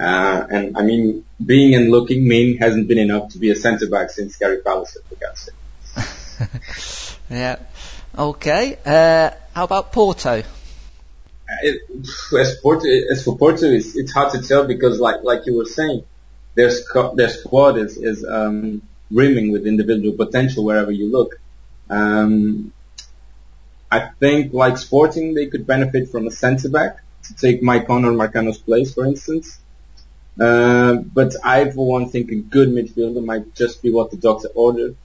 Uh, 0.00 0.46
and 0.50 0.76
I 0.76 0.82
mean, 0.82 1.24
being 1.44 1.74
and 1.74 1.90
looking 1.90 2.26
mean 2.26 2.58
hasn't 2.58 2.88
been 2.88 2.98
enough 2.98 3.30
to 3.30 3.38
be 3.38 3.50
a 3.50 3.56
centre 3.56 3.88
back 3.88 4.10
since 4.10 4.36
Gary 4.36 4.58
Pallister, 4.58 5.02
for 5.08 5.16
God's 5.16 5.40
sake. 5.40 5.54
yeah. 7.30 7.56
Okay. 8.16 8.78
Uh, 8.84 9.30
how 9.54 9.64
about 9.64 9.92
Porto? 9.92 10.42
Uh, 11.48 12.36
as 12.38 12.56
Porto, 12.62 12.86
as 13.10 13.24
for 13.24 13.36
Porto, 13.36 13.66
it's, 13.66 13.96
it's 13.96 14.12
hard 14.12 14.32
to 14.32 14.42
tell 14.42 14.66
because, 14.66 15.00
like 15.00 15.22
like 15.22 15.46
you 15.46 15.56
were 15.56 15.64
saying, 15.64 16.04
their 16.54 16.70
sc- 16.70 17.14
their 17.14 17.28
squad 17.28 17.78
is 17.78 17.96
is 17.96 18.24
um, 18.24 18.82
brimming 19.10 19.52
with 19.52 19.66
individual 19.66 20.16
potential 20.16 20.64
wherever 20.64 20.90
you 20.90 21.10
look. 21.10 21.40
Um, 21.88 22.72
I 23.90 24.10
think, 24.20 24.52
like 24.52 24.76
Sporting, 24.76 25.32
they 25.32 25.46
could 25.46 25.66
benefit 25.66 26.10
from 26.10 26.26
a 26.26 26.30
centre 26.30 26.68
back 26.68 26.98
to 27.24 27.34
take 27.34 27.62
Maicon 27.62 28.04
or 28.04 28.12
Marcano's 28.12 28.58
place, 28.58 28.92
for 28.92 29.06
instance. 29.06 29.58
Uh, 30.38 30.96
but 30.96 31.34
I, 31.42 31.70
for 31.70 31.86
one, 31.86 32.10
think 32.10 32.30
a 32.30 32.36
good 32.36 32.68
midfielder 32.68 33.24
might 33.24 33.54
just 33.54 33.82
be 33.82 33.90
what 33.90 34.10
the 34.10 34.18
doctor 34.18 34.48
ordered. 34.54 34.96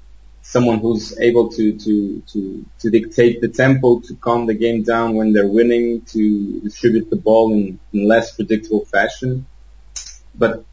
Someone 0.45 0.79
who's 0.79 1.17
able 1.19 1.49
to, 1.49 1.77
to, 1.79 2.21
to, 2.31 2.65
to 2.79 2.89
dictate 2.89 3.41
the 3.41 3.47
tempo, 3.47 4.01
to 4.01 4.13
calm 4.15 4.45
the 4.45 4.53
game 4.53 4.83
down 4.83 5.15
when 5.15 5.33
they're 5.33 5.47
winning, 5.47 6.01
to 6.01 6.59
distribute 6.59 7.09
the 7.09 7.15
ball 7.15 7.53
in, 7.53 7.79
in 7.93 8.07
less 8.07 8.35
predictable 8.35 8.85
fashion. 8.85 9.45
But 10.35 10.65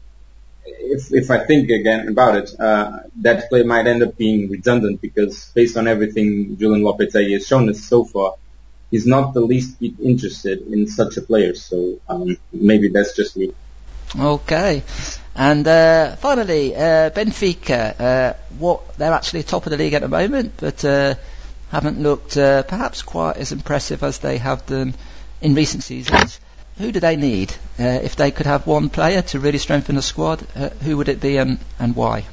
if, 0.65 1.13
if 1.13 1.31
I 1.31 1.45
think 1.45 1.69
again 1.69 2.07
about 2.09 2.35
it, 2.35 2.59
uh, 2.59 2.99
that 3.21 3.49
play 3.49 3.63
might 3.63 3.87
end 3.87 4.03
up 4.03 4.17
being 4.17 4.49
redundant 4.49 5.01
because 5.01 5.51
based 5.55 5.77
on 5.77 5.87
everything 5.87 6.57
Julen 6.57 6.81
Lopetegui 6.81 7.33
has 7.33 7.47
shown 7.47 7.69
us 7.69 7.83
so 7.83 8.03
far, 8.03 8.35
he's 8.91 9.07
not 9.07 9.33
the 9.33 9.41
least 9.41 9.79
bit 9.79 9.93
interested 9.99 10.67
in 10.67 10.87
such 10.87 11.17
a 11.17 11.21
player. 11.21 11.55
So 11.55 11.99
um, 12.07 12.37
maybe 12.51 12.89
that's 12.89 13.15
just 13.15 13.37
me. 13.37 13.53
Okay. 14.19 14.83
And 15.35 15.67
uh, 15.67 16.15
finally, 16.17 16.75
uh, 16.75 17.09
Benfica, 17.09 17.99
uh, 17.99 18.33
what 18.59 18.97
they're 18.97 19.13
actually 19.13 19.43
top 19.43 19.65
of 19.65 19.71
the 19.71 19.77
league 19.77 19.93
at 19.93 20.01
the 20.01 20.09
moment, 20.09 20.53
but 20.57 20.83
uh, 20.83 21.15
haven't 21.69 21.99
looked 21.99 22.37
uh, 22.37 22.63
perhaps 22.63 23.01
quite 23.01 23.37
as 23.37 23.51
impressive 23.51 24.03
as 24.03 24.19
they 24.19 24.37
have 24.37 24.65
done 24.65 24.93
in 25.41 25.55
recent 25.55 25.83
seasons 25.83 26.39
who 26.77 26.91
do 26.91 26.99
they 26.99 27.15
need? 27.15 27.51
Uh, 27.79 27.99
if 28.03 28.15
they 28.15 28.31
could 28.31 28.45
have 28.45 28.67
one 28.67 28.89
player 28.89 29.21
to 29.21 29.39
really 29.39 29.57
strengthen 29.57 29.95
the 29.95 30.01
squad, 30.01 30.45
uh, 30.55 30.69
who 30.69 30.97
would 30.97 31.09
it 31.09 31.21
be 31.21 31.37
and, 31.37 31.59
and 31.79 31.95
why? 31.95 32.25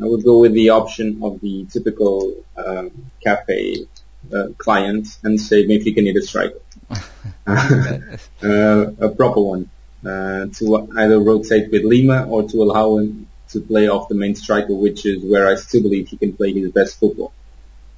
I 0.00 0.06
would 0.06 0.24
go 0.24 0.38
with 0.38 0.54
the 0.54 0.70
option 0.70 1.20
of 1.22 1.40
the 1.40 1.66
typical 1.70 2.32
um, 2.56 3.10
cafe 3.22 3.86
uh, 4.34 4.48
client 4.56 5.08
and 5.22 5.40
say 5.40 5.66
maybe 5.66 5.92
can 5.92 6.04
need 6.04 6.16
a 6.16 6.22
striker. 6.22 6.60
Uh, 8.42 8.90
a 8.98 9.08
proper 9.10 9.40
one. 9.40 9.70
Uh, 10.04 10.46
to 10.46 10.88
either 10.96 11.20
rotate 11.20 11.70
with 11.70 11.84
Lima 11.84 12.26
or 12.28 12.48
to 12.48 12.62
allow 12.62 12.98
him 12.98 13.28
to 13.50 13.60
play 13.60 13.88
off 13.88 14.08
the 14.08 14.16
main 14.16 14.34
striker, 14.34 14.74
which 14.74 15.06
is 15.06 15.22
where 15.22 15.46
I 15.46 15.54
still 15.54 15.82
believe 15.82 16.08
he 16.08 16.16
can 16.16 16.32
play 16.32 16.52
his 16.52 16.72
best 16.72 16.98
football. 16.98 17.32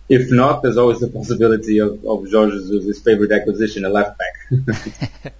If 0.09 0.31
not, 0.31 0.63
there's 0.63 0.77
always 0.77 1.01
the 1.01 1.09
possibility 1.19 1.79
of, 1.79 2.05
of 2.05 2.31
Jorge 2.31 2.59
Jesus' 2.59 3.01
favorite 3.01 3.33
acquisition, 3.33 3.87
a 3.87 3.89
left 3.89 4.19
back. 4.19 5.35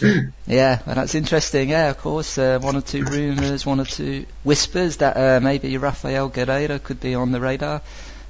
yeah, 0.46 0.80
well, 0.86 0.94
that's 0.94 1.14
interesting. 1.14 1.68
Yeah, 1.68 1.90
of 1.90 1.98
course, 1.98 2.38
uh, 2.38 2.58
one 2.58 2.76
or 2.76 2.80
two 2.80 3.04
rumours, 3.04 3.66
one 3.66 3.80
or 3.80 3.84
two 3.84 4.24
whispers 4.44 4.98
that 4.98 5.16
uh, 5.16 5.40
maybe 5.40 5.76
Rafael 5.76 6.30
Guerreiro 6.30 6.82
could 6.82 7.00
be 7.00 7.14
on 7.14 7.32
the 7.32 7.40
radar. 7.40 7.82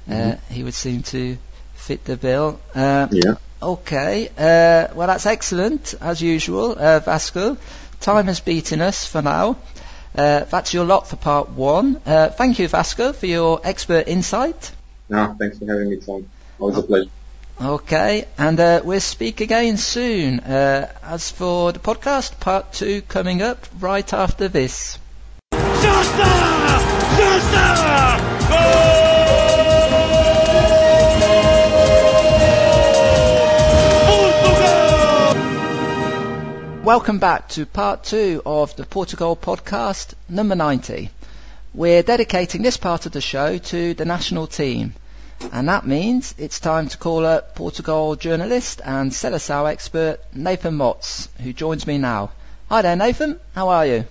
Uh, 0.07 0.11
mm-hmm. 0.11 0.53
He 0.53 0.63
would 0.63 0.73
seem 0.73 1.03
to 1.03 1.37
fit 1.75 2.03
the 2.03 2.17
bill. 2.17 2.59
Uh, 2.75 3.07
yeah. 3.11 3.35
Okay. 3.61 4.29
Uh, 4.37 4.93
well, 4.95 5.07
that's 5.07 5.25
excellent 5.25 5.95
as 6.01 6.21
usual, 6.21 6.75
uh, 6.77 6.99
Vasco. 6.99 7.57
Time 7.99 8.27
has 8.27 8.39
beaten 8.39 8.81
us 8.81 9.05
for 9.05 9.21
now. 9.21 9.57
that's 10.13 10.73
your 10.73 10.85
lot 10.85 11.07
for 11.07 11.17
part 11.17 11.49
one. 11.49 11.95
thank 11.95 12.59
you, 12.59 12.67
Vasco, 12.67 13.13
for 13.13 13.25
your 13.25 13.61
expert 13.63 14.07
insight. 14.07 14.71
No, 15.09 15.35
thanks 15.39 15.57
for 15.59 15.65
having 15.65 15.89
me, 15.89 15.97
Tom. 15.97 16.29
Always 16.59 16.77
a 16.77 16.83
pleasure. 16.83 17.09
Okay, 17.61 18.25
and 18.37 18.57
uh, 18.57 18.81
we'll 18.85 19.01
speak 19.01 19.41
again 19.41 19.75
soon. 19.75 20.39
Uh, 20.39 20.89
as 21.03 21.29
for 21.29 21.73
the 21.73 21.79
podcast, 21.79 22.39
part 22.39 22.71
two 22.71 23.01
coming 23.01 23.41
up 23.41 23.67
right 23.79 24.13
after 24.13 24.47
this. 24.47 24.97
Welcome 36.89 37.19
back 37.19 37.49
to 37.49 37.67
part 37.67 38.03
two 38.03 38.41
of 38.47 38.75
the 38.75 38.83
Portugal 38.83 39.35
podcast, 39.35 40.15
number 40.27 40.55
90. 40.55 41.11
We're 41.71 42.01
dedicating 42.01 42.63
this 42.63 42.77
part 42.77 43.05
of 43.05 43.11
the 43.11 43.21
show 43.21 43.59
to 43.59 43.93
the 43.93 44.05
national 44.05 44.47
team. 44.47 44.95
And 45.51 45.69
that 45.69 45.85
means 45.85 46.33
it's 46.39 46.59
time 46.59 46.87
to 46.87 46.97
call 46.97 47.27
up 47.27 47.53
Portugal 47.53 48.15
journalist 48.15 48.81
and 48.83 49.11
Seleção 49.11 49.69
expert 49.71 50.17
Nathan 50.33 50.79
Motz, 50.79 51.27
who 51.43 51.53
joins 51.53 51.85
me 51.85 51.99
now. 51.99 52.31
Hi 52.69 52.81
there, 52.81 52.95
Nathan. 52.95 53.39
How 53.53 53.69
are 53.69 53.85
you? 53.85 54.05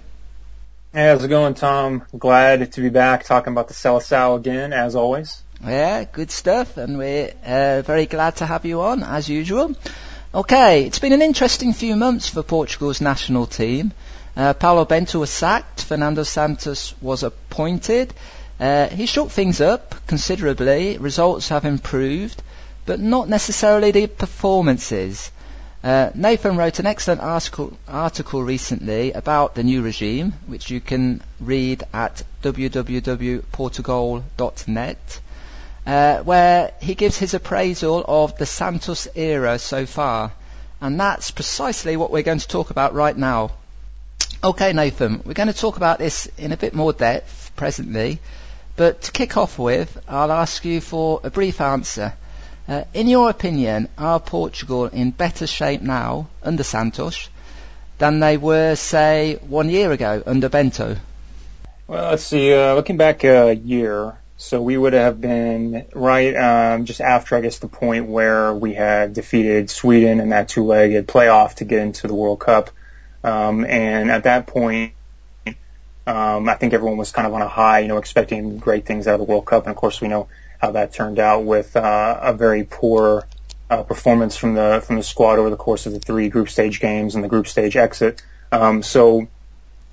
Hey, 0.93 1.09
how's 1.09 1.25
it 1.25 1.29
going, 1.29 1.55
Tom? 1.55 2.05
Glad 2.17 2.71
to 2.71 2.81
be 2.81 2.91
back 2.91 3.25
talking 3.25 3.55
about 3.55 3.67
the 3.67 3.75
Seleção 3.75 4.37
again, 4.37 4.73
as 4.73 4.95
always. 4.95 5.43
Yeah, 5.67 6.05
good 6.05 6.31
stuff, 6.31 6.77
and 6.77 6.97
we're 6.97 7.33
uh, 7.45 7.83
very 7.83 8.07
glad 8.07 8.37
to 8.37 8.47
have 8.47 8.65
you 8.65 8.83
on, 8.83 9.03
as 9.03 9.29
usual. 9.29 9.75
Okay, 10.35 10.85
it's 10.85 10.99
been 10.99 11.15
an 11.15 11.23
interesting 11.23 11.73
few 11.73 11.97
months 11.97 12.29
for 12.29 12.43
Portugal's 12.43 13.01
national 13.01 13.47
team. 13.47 13.93
Uh, 14.37 14.53
Paulo 14.53 14.85
Bento 14.85 15.21
was 15.21 15.31
sacked, 15.31 15.83
Fernando 15.83 16.23
Santos 16.23 16.95
was 17.01 17.23
appointed. 17.23 18.13
Uh, 18.61 18.89
he 18.89 19.07
shook 19.07 19.31
things 19.31 19.63
up 19.63 19.95
considerably, 20.07 20.99
results 20.99 21.49
have 21.49 21.65
improved, 21.65 22.43
but 22.85 23.01
not 23.01 23.31
necessarily 23.31 23.91
the 23.91 24.07
performances. 24.07 25.31
Uh, 25.83 26.11
Nathan 26.15 26.59
wrote 26.59 26.79
an 26.79 26.85
excellent 26.85 27.23
article, 27.23 27.73
article 27.89 28.43
recently 28.43 29.13
about 29.13 29.55
the 29.55 29.63
new 29.63 29.81
regime, 29.81 30.35
which 30.47 30.69
you 30.69 30.83
can 30.83 31.23
read 31.41 31.85
at 31.95 32.23
www.portugoal.net, 32.43 35.21
uh, 35.89 36.23
where 36.23 36.75
he 36.83 36.95
gives 36.95 37.17
his 37.17 37.33
appraisal 37.33 38.05
of 38.07 38.37
the 38.37 38.45
Santos 38.45 39.09
era 39.15 39.59
so 39.59 39.87
far. 39.87 40.31
And 40.83 41.01
that's 41.01 41.31
precisely 41.31 41.97
what 41.97 42.11
we're 42.11 42.23
going 42.23 42.41
to 42.41 42.47
talk 42.47 42.69
about 42.69 42.93
right 42.93 43.17
now. 43.17 43.53
Okay, 44.45 44.75
Nathan, 44.75 45.23
we're 45.25 45.33
going 45.33 45.49
to 45.49 45.55
talk 45.55 45.79
about 45.79 45.99
this 45.99 46.27
in 46.37 46.53
a 46.53 46.59
bit 46.59 46.75
more 46.75 46.93
depth 46.93 47.53
presently, 47.57 48.21
but 48.77 49.01
to 49.01 49.13
kick 49.13 49.39
off 49.39 49.59
with, 49.59 49.97
I'll 50.07 50.31
ask 50.31 50.63
you 50.67 50.83
for 50.83 51.21
a 51.25 51.31
brief 51.31 51.59
answer. 51.59 52.13
Uh, 52.69 52.85
in 52.93 53.09
your 53.09 53.31
opinion, 53.31 53.89
are 53.97 54.21
Portugal 54.21 54.85
in 54.85 55.11
better 55.11 55.47
shape 55.47 55.81
now 55.81 56.29
under 56.43 56.65
Santos 56.65 57.31
than 57.97 58.21
they 58.21 58.37
were, 58.37 58.75
say, 58.75 59.39
one 59.49 59.71
year 59.71 59.91
ago 59.91 60.23
under 60.27 60.51
Bento? 60.51 60.99
Well, 61.87 62.11
let's 62.11 62.25
see. 62.25 62.53
Uh, 62.53 62.75
looking 62.75 62.99
back 62.99 63.25
a 63.25 63.55
year, 63.55 64.19
so 64.41 64.63
we 64.63 64.77
would 64.77 64.93
have 64.93 65.21
been 65.21 65.85
right 65.93 66.35
um, 66.37 66.85
just 66.85 67.01
after, 67.01 67.35
I 67.35 67.41
guess, 67.41 67.59
the 67.59 67.67
point 67.67 68.07
where 68.07 68.55
we 68.55 68.73
had 68.73 69.13
defeated 69.13 69.69
Sweden 69.69 70.21
in 70.21 70.29
that 70.29 70.49
two-legged 70.49 71.09
playoff 71.09 71.57
to 71.57 71.65
get 71.65 71.81
into 71.81 72.07
the 72.07 72.15
World 72.15 72.39
Cup. 72.39 72.71
Um, 73.25 73.65
and 73.65 74.13
at 74.13 74.23
that 74.23 74.47
point, 74.47 74.95
um, 76.07 76.49
I 76.49 76.55
think 76.55 76.73
everyone 76.73 76.99
was 76.99 77.11
kind 77.11 77.27
of 77.27 77.35
on 77.35 77.43
a 77.43 77.49
high, 77.49 77.81
you 77.81 77.89
know, 77.89 77.99
expecting 77.99 78.59
great 78.59 78.87
things 78.87 79.09
out 79.09 79.15
of 79.15 79.27
the 79.27 79.31
World 79.31 79.45
Cup. 79.45 79.65
And 79.65 79.73
of 79.73 79.77
course, 79.77 80.01
we 80.01 80.07
know 80.07 80.29
how 80.59 80.71
that 80.71 80.93
turned 80.93 81.19
out 81.19 81.45
with 81.45 81.77
uh, 81.77 82.21
a 82.23 82.33
very 82.33 82.63
poor 82.63 83.27
uh, 83.69 83.83
performance 83.83 84.37
from 84.37 84.55
the 84.55 84.81
from 84.87 84.97
the 84.97 85.03
squad 85.03 85.41
over 85.41 85.51
the 85.51 85.57
course 85.57 85.87
of 85.87 85.93
the 85.93 85.99
three 85.99 86.29
group 86.29 86.49
stage 86.49 86.79
games 86.79 87.17
and 87.17 87.25
the 87.25 87.29
group 87.29 87.49
stage 87.49 87.77
exit. 87.77 88.23
Um, 88.53 88.85
so, 88.85 89.27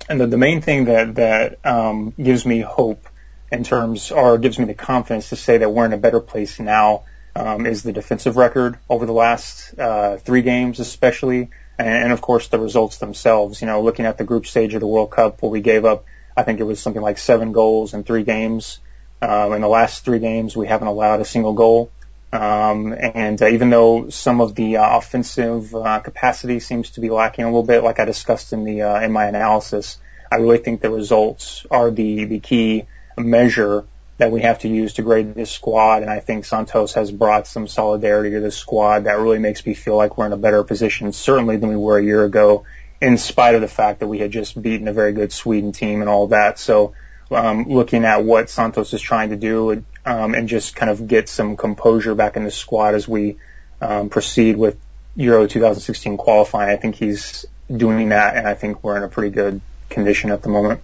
and 0.08 0.20
the, 0.20 0.28
the 0.28 0.38
main 0.38 0.62
thing 0.62 0.84
that 0.84 1.16
that 1.16 1.66
um, 1.66 2.14
gives 2.16 2.46
me 2.46 2.60
hope 2.60 3.08
in 3.50 3.64
terms, 3.64 4.10
or 4.10 4.38
gives 4.38 4.58
me 4.58 4.64
the 4.64 4.74
confidence 4.74 5.30
to 5.30 5.36
say 5.36 5.58
that 5.58 5.70
we're 5.70 5.86
in 5.86 5.92
a 5.92 5.98
better 5.98 6.20
place 6.20 6.58
now, 6.58 7.04
um, 7.34 7.66
is 7.66 7.82
the 7.82 7.92
defensive 7.92 8.36
record 8.36 8.78
over 8.88 9.06
the 9.06 9.12
last 9.12 9.78
uh, 9.78 10.16
three 10.16 10.42
games, 10.42 10.80
especially, 10.80 11.50
and, 11.78 11.88
and 11.88 12.12
of 12.12 12.20
course 12.20 12.48
the 12.48 12.58
results 12.58 12.98
themselves. 12.98 13.60
You 13.60 13.66
know, 13.66 13.82
looking 13.82 14.06
at 14.06 14.18
the 14.18 14.24
group 14.24 14.46
stage 14.46 14.74
of 14.74 14.80
the 14.80 14.86
World 14.86 15.10
Cup, 15.10 15.42
where 15.42 15.50
we 15.50 15.60
gave 15.60 15.84
up, 15.84 16.06
I 16.36 16.42
think 16.42 16.60
it 16.60 16.64
was 16.64 16.80
something 16.80 17.02
like 17.02 17.18
seven 17.18 17.52
goals 17.52 17.94
in 17.94 18.04
three 18.04 18.24
games. 18.24 18.80
Um, 19.22 19.52
in 19.54 19.60
the 19.62 19.68
last 19.68 20.04
three 20.04 20.18
games, 20.18 20.56
we 20.56 20.66
haven't 20.66 20.88
allowed 20.88 21.20
a 21.20 21.24
single 21.24 21.54
goal. 21.54 21.90
Um, 22.32 22.92
and 22.92 23.40
uh, 23.40 23.48
even 23.48 23.70
though 23.70 24.08
some 24.10 24.40
of 24.40 24.54
the 24.54 24.78
uh, 24.78 24.98
offensive 24.98 25.74
uh, 25.74 26.00
capacity 26.00 26.60
seems 26.60 26.90
to 26.90 27.00
be 27.00 27.08
lacking 27.08 27.44
a 27.44 27.48
little 27.48 27.62
bit, 27.62 27.82
like 27.82 28.00
I 28.00 28.04
discussed 28.04 28.52
in 28.52 28.64
the 28.64 28.82
uh, 28.82 29.00
in 29.00 29.12
my 29.12 29.26
analysis, 29.26 29.98
I 30.30 30.36
really 30.36 30.58
think 30.58 30.80
the 30.80 30.90
results 30.90 31.64
are 31.70 31.90
the 31.90 32.24
the 32.24 32.40
key 32.40 32.86
measure 33.16 33.84
that 34.18 34.32
we 34.32 34.40
have 34.42 34.60
to 34.60 34.68
use 34.68 34.94
to 34.94 35.02
grade 35.02 35.34
this 35.34 35.50
squad. 35.50 36.02
And 36.02 36.10
I 36.10 36.20
think 36.20 36.44
Santos 36.44 36.94
has 36.94 37.10
brought 37.10 37.46
some 37.46 37.68
solidarity 37.68 38.30
to 38.30 38.40
this 38.40 38.56
squad 38.56 39.04
that 39.04 39.18
really 39.18 39.38
makes 39.38 39.64
me 39.66 39.74
feel 39.74 39.96
like 39.96 40.16
we're 40.16 40.26
in 40.26 40.32
a 40.32 40.38
better 40.38 40.64
position, 40.64 41.12
certainly 41.12 41.56
than 41.56 41.68
we 41.68 41.76
were 41.76 41.98
a 41.98 42.02
year 42.02 42.24
ago, 42.24 42.64
in 43.00 43.18
spite 43.18 43.54
of 43.54 43.60
the 43.60 43.68
fact 43.68 44.00
that 44.00 44.06
we 44.06 44.18
had 44.18 44.30
just 44.30 44.60
beaten 44.60 44.88
a 44.88 44.92
very 44.92 45.12
good 45.12 45.32
Sweden 45.32 45.72
team 45.72 46.00
and 46.00 46.08
all 46.08 46.28
that. 46.28 46.58
So 46.58 46.94
um, 47.30 47.64
looking 47.64 48.04
at 48.04 48.24
what 48.24 48.48
Santos 48.48 48.94
is 48.94 49.02
trying 49.02 49.30
to 49.30 49.36
do 49.36 49.84
um, 50.04 50.34
and 50.34 50.48
just 50.48 50.74
kind 50.74 50.90
of 50.90 51.06
get 51.06 51.28
some 51.28 51.56
composure 51.56 52.14
back 52.14 52.36
in 52.36 52.44
the 52.44 52.50
squad 52.50 52.94
as 52.94 53.06
we 53.06 53.36
um, 53.82 54.08
proceed 54.08 54.56
with 54.56 54.78
Euro 55.16 55.46
2016 55.46 56.16
qualifying. 56.16 56.70
I 56.70 56.76
think 56.76 56.94
he's 56.94 57.44
doing 57.74 58.10
that, 58.10 58.36
and 58.36 58.46
I 58.46 58.54
think 58.54 58.82
we're 58.82 58.96
in 58.96 59.02
a 59.02 59.08
pretty 59.08 59.34
good 59.34 59.60
condition 59.90 60.30
at 60.30 60.42
the 60.42 60.48
moment. 60.48 60.80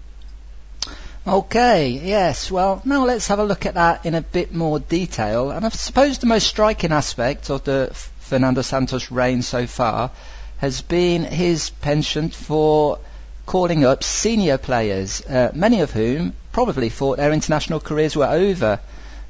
Okay, 1.24 2.00
yes. 2.02 2.50
Well, 2.50 2.82
now 2.85 3.04
let's 3.04 3.28
have 3.28 3.38
a 3.38 3.44
look 3.44 3.64
at 3.64 3.74
that 3.74 4.04
in 4.04 4.16
a 4.16 4.22
bit 4.22 4.52
more 4.52 4.80
detail. 4.80 5.52
And 5.52 5.64
I 5.64 5.68
suppose 5.68 6.18
the 6.18 6.26
most 6.26 6.48
striking 6.48 6.90
aspect 6.90 7.48
of 7.48 7.62
the 7.62 7.90
Fernando 8.18 8.62
Santos 8.62 9.12
reign 9.12 9.42
so 9.42 9.68
far 9.68 10.11
has 10.58 10.82
been 10.82 11.22
his 11.22 11.70
penchant 11.70 12.35
for 12.35 12.98
calling 13.46 13.85
up 13.85 14.02
senior 14.02 14.58
players, 14.58 15.24
uh, 15.26 15.52
many 15.54 15.80
of 15.80 15.92
whom 15.92 16.35
probably 16.50 16.88
thought 16.88 17.18
their 17.18 17.32
international 17.32 17.78
careers 17.78 18.16
were 18.16 18.26
over. 18.26 18.80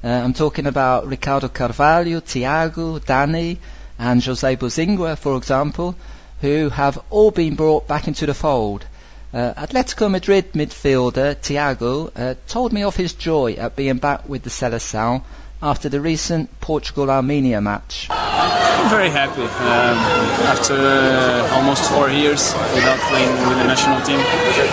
Uh, 0.03 0.09
I'm 0.09 0.33
talking 0.33 0.67
about 0.67 1.07
Ricardo 1.07 1.49
Carvalho, 1.49 2.21
Thiago, 2.21 3.05
Danny, 3.05 3.59
and 3.99 4.25
Jose 4.25 4.57
Bosingwa, 4.57 5.19
for 5.19 5.37
example, 5.37 5.95
who 6.41 6.71
have 6.71 6.99
all 7.11 7.31
been 7.31 7.55
brought 7.55 7.87
back 7.87 8.09
into 8.09 8.25
the 8.25 8.35
fold. 8.35 8.87
Uh, 9.35 9.55
Atletico 9.57 10.11
Madrid 10.11 10.53
midfielder 10.53 11.35
Thiago 11.35 12.11
uh, 12.15 12.35
told 12.49 12.71
me 12.73 12.83
of 12.83 12.97
his 12.97 13.15
joy 13.15 13.55
at 13.55 13.75
being 13.77 13.97
back 13.97 14.29
with 14.29 14.43
the 14.43 14.51
Seleção 14.51 15.23
after 15.63 15.89
the 15.89 16.03
recent 16.03 16.51
Portugal-Armenia 16.61 17.63
match? 17.63 18.09
I'm 18.11 18.91
very 18.91 19.09
happy. 19.09 19.41
Um, 19.41 19.97
after 20.53 20.75
uh, 20.75 21.55
almost 21.55 21.89
four 21.91 22.11
years 22.11 22.53
without 22.75 22.99
playing 23.09 23.33
with 23.49 23.57
the 23.57 23.65
national 23.65 24.03
team, 24.03 24.21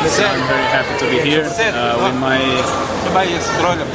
so 0.09 0.25
I'm 0.25 0.45
very 0.49 0.67
happy 0.75 1.05
to 1.05 1.11
be 1.11 1.21
here 1.21 1.45
uh, 1.45 1.95
with 2.03 2.19
my 2.19 2.41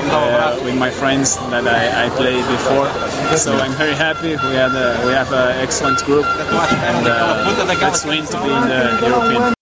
uh, 0.09 0.61
with 0.64 0.79
my 0.79 0.90
friends 0.90 1.37
that 1.37 1.66
I, 1.68 2.07
I 2.07 2.09
played 2.11 2.44
before. 2.46 2.88
So 3.37 3.55
I'm 3.57 3.72
very 3.72 3.94
happy. 3.94 4.31
We 4.31 4.55
had 4.55 4.72
a, 4.72 5.05
we 5.05 5.12
have 5.12 5.33
an 5.33 5.59
excellent 5.61 6.03
group, 6.05 6.24
and 6.24 7.07
uh, 7.07 7.66
let's 7.81 8.05
win 8.07 8.24
to 8.24 8.37
be 8.40 8.48
in 8.48 8.62
the 8.68 9.09
European. 9.09 9.53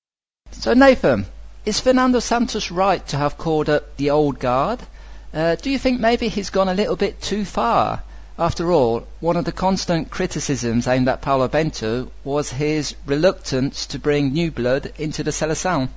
So 0.63 0.75
Nathan, 0.75 1.27
is 1.65 1.81
Fernando 1.81 2.21
Santos 2.21 2.71
right 2.71 3.05
to 3.09 3.17
have 3.17 3.37
called 3.37 3.69
up 3.69 3.97
the 3.97 4.11
old 4.11 4.39
guard? 4.39 4.79
Uh, 5.35 5.57
do 5.57 5.69
you 5.69 5.77
think 5.77 5.99
maybe 5.99 6.29
he's 6.29 6.51
gone 6.51 6.69
a 6.69 6.75
little 6.75 6.95
bit 6.95 7.21
too 7.21 7.45
far? 7.45 8.05
After 8.39 8.71
all, 8.71 9.05
one 9.19 9.37
of 9.37 9.45
the 9.45 9.51
constant 9.51 10.13
criticisms 10.13 10.87
aimed 10.87 11.09
at 11.09 11.21
Paulo 11.21 11.49
Bento 11.49 12.13
was 12.23 12.53
his 12.53 12.95
reluctance 13.07 13.87
to 13.87 13.99
bring 13.99 14.35
new 14.35 14.53
blood 14.53 14.93
into 14.99 15.25
the 15.25 15.33
Seleção. 15.33 15.89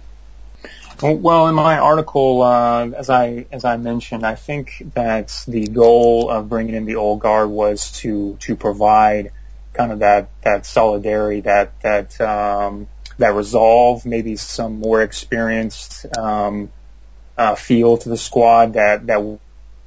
Well, 1.00 1.48
in 1.48 1.54
my 1.54 1.78
article, 1.78 2.42
uh, 2.42 2.88
as 2.88 3.12
I 3.12 3.46
as 3.52 3.66
I 3.66 3.78
mentioned, 3.78 4.26
I 4.26 4.34
think 4.34 4.82
that 4.96 5.44
the 5.48 5.68
goal 5.68 6.32
of 6.32 6.50
bringing 6.50 6.74
in 6.74 6.86
the 6.86 6.96
old 6.96 7.20
guard 7.20 7.52
was 7.52 7.92
to 8.00 8.36
to 8.40 8.56
provide 8.56 9.32
kind 9.74 9.92
of 9.92 10.00
that 10.00 10.30
that 10.42 10.66
solidarity, 10.66 11.42
that 11.42 11.80
that 11.82 12.20
um, 12.20 12.88
that 13.18 13.34
resolve, 13.34 14.06
maybe 14.06 14.36
some 14.36 14.80
more 14.80 15.02
experienced 15.02 16.06
um, 16.18 16.72
uh, 17.38 17.56
feel 17.56 17.98
to 17.98 18.10
the 18.10 18.18
squad 18.18 18.74
that 18.74 19.08
that 19.08 19.40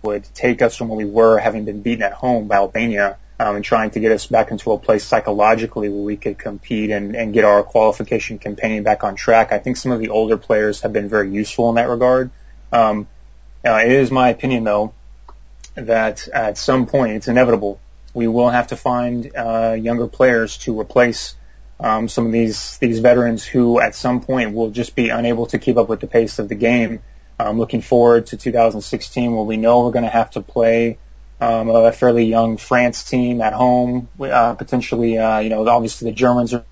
would 0.03 0.25
take 0.35 0.63
us 0.63 0.77
from 0.77 0.89
where 0.89 0.99
we 0.99 1.05
were, 1.05 1.39
having 1.39 1.65
been 1.65 1.83
beaten 1.83 2.03
at 2.03 2.13
home 2.13 2.49
by 2.49 2.57
Albania, 2.57 3.19
um, 3.41 3.57
and 3.57 3.65
trying 3.65 3.91
to 3.91 4.01
get 4.01 4.13
us 4.13 4.27
back 4.27 4.51
into 4.51 4.73
a 4.73 4.79
place 4.79 5.05
psychologically 5.05 5.89
where 5.89 6.03
we 6.03 6.17
could 6.17 6.39
compete 6.39 6.91
and, 6.91 7.15
and 7.15 7.33
get 7.33 7.45
our 7.45 7.63
qualification 7.63 8.39
campaign 8.39 8.83
back 8.83 9.05
on 9.05 9.17
track. 9.17 9.53
I 9.53 9.59
think 9.59 9.77
some 9.77 9.93
of 9.93 10.01
the 10.01 10.11
older 10.11 10.37
players 10.37 10.81
have 10.83 10.93
been 10.93 11.09
very 11.09 11.31
useful 11.31 11.69
in 11.71 11.77
that 11.77 11.89
regard. 11.89 12.31
Um, 12.73 13.09
uh, 13.65 13.81
it 13.85 13.93
is 13.93 14.11
my 14.11 14.31
opinion, 14.31 14.65
though, 14.65 14.95
that 15.75 16.29
at 16.29 16.59
some 16.59 16.87
point 16.87 17.13
it's 17.13 17.29
inevitable 17.29 17.81
we 18.19 18.27
will 18.27 18.49
have 18.49 18.69
to 18.69 18.77
find 18.77 19.31
uh, 19.37 19.77
younger 19.79 20.09
players 20.09 20.59
to 20.59 20.79
replace 20.79 21.35
um, 21.81 22.09
some 22.09 22.27
of 22.27 22.33
these 22.33 22.79
these 22.79 22.99
veterans 22.99 23.45
who 23.45 23.81
at 23.81 23.95
some 23.95 24.21
point 24.21 24.55
will 24.55 24.71
just 24.71 24.95
be 24.97 25.11
unable 25.11 25.47
to 25.47 25.59
keep 25.59 25.77
up 25.77 25.89
with 25.89 26.01
the 26.01 26.07
pace 26.07 26.39
of 26.39 26.49
the 26.49 26.55
game 26.55 27.01
I'm 27.41 27.59
looking 27.59 27.83
forward 27.83 28.27
to 28.27 28.37
2016 28.37 29.33
where 29.33 29.45
we 29.45 29.57
know 29.57 29.85
we're 29.85 29.93
going 29.93 30.05
to 30.05 30.11
have 30.11 30.31
to 30.33 30.41
play 30.41 30.99
um, 31.41 31.71
a 31.71 31.93
fairly 31.93 32.25
young 32.25 32.57
France 32.57 33.05
team 33.05 33.41
at 33.41 33.53
home. 33.53 34.09
Uh, 34.21 34.55
potentially, 34.55 35.19
uh, 35.19 35.39
you 35.39 35.49
know, 35.49 35.67
obviously 35.69 36.11
the 36.11 36.17
Germans 36.17 36.53
are 36.53 36.65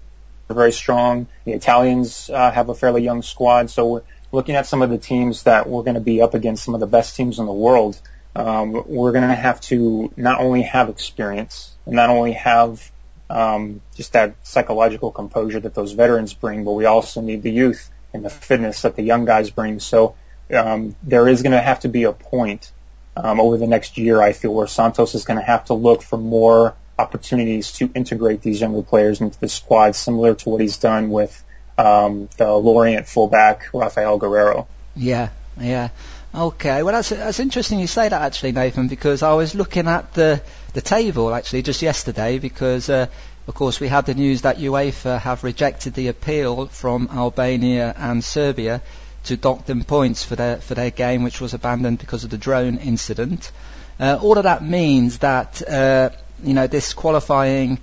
very 0.48 0.72
strong. 0.72 1.28
The 1.44 1.52
Italians 1.52 2.30
uh, 2.30 2.50
have 2.50 2.68
a 2.68 2.74
fairly 2.74 3.02
young 3.02 3.22
squad. 3.22 3.70
So 3.70 3.86
we're 3.86 4.02
looking 4.32 4.56
at 4.56 4.66
some 4.66 4.82
of 4.82 4.90
the 4.90 4.98
teams 4.98 5.44
that 5.44 5.68
we're 5.68 5.84
going 5.84 5.94
to 5.94 6.00
be 6.00 6.20
up 6.20 6.34
against 6.34 6.64
some 6.64 6.74
of 6.74 6.80
the 6.80 6.86
best 6.86 7.14
teams 7.14 7.38
in 7.38 7.46
the 7.46 7.52
world. 7.52 8.00
Um, 8.34 8.72
we're 8.86 9.12
going 9.12 9.28
to 9.28 9.34
have 9.34 9.60
to 9.62 10.12
not 10.16 10.40
only 10.40 10.62
have 10.62 10.88
experience 10.88 11.74
and 11.86 11.94
not 11.94 12.10
only 12.10 12.32
have 12.32 12.90
um, 13.28 13.80
just 13.96 14.12
that 14.12 14.36
psychological 14.42 15.10
composure 15.10 15.60
that 15.60 15.74
those 15.74 15.92
veterans 15.92 16.34
bring, 16.34 16.64
but 16.64 16.72
we 16.72 16.84
also 16.84 17.20
need 17.20 17.42
the 17.42 17.50
youth 17.50 17.90
and 18.12 18.24
the 18.24 18.30
fitness 18.30 18.82
that 18.82 18.96
the 18.96 19.02
young 19.02 19.24
guys 19.24 19.50
bring. 19.50 19.80
So 19.80 20.14
um, 20.54 20.94
there 21.02 21.28
is 21.28 21.42
going 21.42 21.52
to 21.52 21.60
have 21.60 21.80
to 21.80 21.88
be 21.88 22.04
a 22.04 22.12
point 22.12 22.70
um, 23.16 23.40
over 23.40 23.56
the 23.56 23.66
next 23.66 23.98
year, 23.98 24.20
I 24.20 24.32
feel, 24.32 24.54
where 24.54 24.66
Santos 24.66 25.14
is 25.14 25.24
going 25.24 25.38
to 25.38 25.44
have 25.44 25.66
to 25.66 25.74
look 25.74 26.02
for 26.02 26.18
more 26.18 26.74
opportunities 26.98 27.72
to 27.72 27.90
integrate 27.94 28.42
these 28.42 28.60
younger 28.60 28.82
players 28.82 29.20
into 29.20 29.38
the 29.38 29.48
squad, 29.48 29.94
similar 29.94 30.34
to 30.34 30.48
what 30.48 30.60
he's 30.60 30.78
done 30.78 31.10
with 31.10 31.44
um, 31.78 32.28
the 32.38 32.50
Lorient 32.50 33.06
fullback 33.06 33.68
Rafael 33.74 34.18
Guerreiro. 34.18 34.66
Yeah, 34.94 35.30
yeah. 35.60 35.90
Okay, 36.34 36.82
well 36.82 36.94
that's 36.94 37.10
that's 37.10 37.40
interesting 37.40 37.78
you 37.78 37.86
say 37.86 38.08
that 38.08 38.20
actually, 38.22 38.52
Nathan, 38.52 38.88
because 38.88 39.22
I 39.22 39.32
was 39.32 39.54
looking 39.54 39.86
at 39.86 40.12
the 40.14 40.42
the 40.74 40.82
table 40.82 41.34
actually 41.34 41.62
just 41.62 41.82
yesterday 41.82 42.38
because. 42.38 42.88
Uh, 42.90 43.06
of 43.48 43.54
course, 43.54 43.78
we 43.78 43.86
had 43.86 44.06
the 44.06 44.14
news 44.14 44.42
that 44.42 44.58
UEFA 44.58 45.20
have 45.20 45.44
rejected 45.44 45.94
the 45.94 46.08
appeal 46.08 46.66
from 46.66 47.08
Albania 47.12 47.94
and 47.96 48.24
Serbia 48.24 48.82
to 49.26 49.36
dock 49.36 49.66
them 49.66 49.84
points 49.84 50.24
for 50.24 50.34
their 50.34 50.56
for 50.56 50.74
their 50.74 50.90
game, 50.90 51.22
which 51.22 51.40
was 51.40 51.54
abandoned 51.54 51.98
because 51.98 52.24
of 52.24 52.30
the 52.30 52.38
drone 52.38 52.78
incident. 52.78 53.52
Uh, 54.00 54.18
all 54.20 54.36
of 54.36 54.44
that 54.44 54.64
means 54.64 55.18
that 55.18 55.62
uh, 55.68 56.10
you 56.42 56.54
know 56.54 56.66
this 56.66 56.92
qualifying 56.92 57.78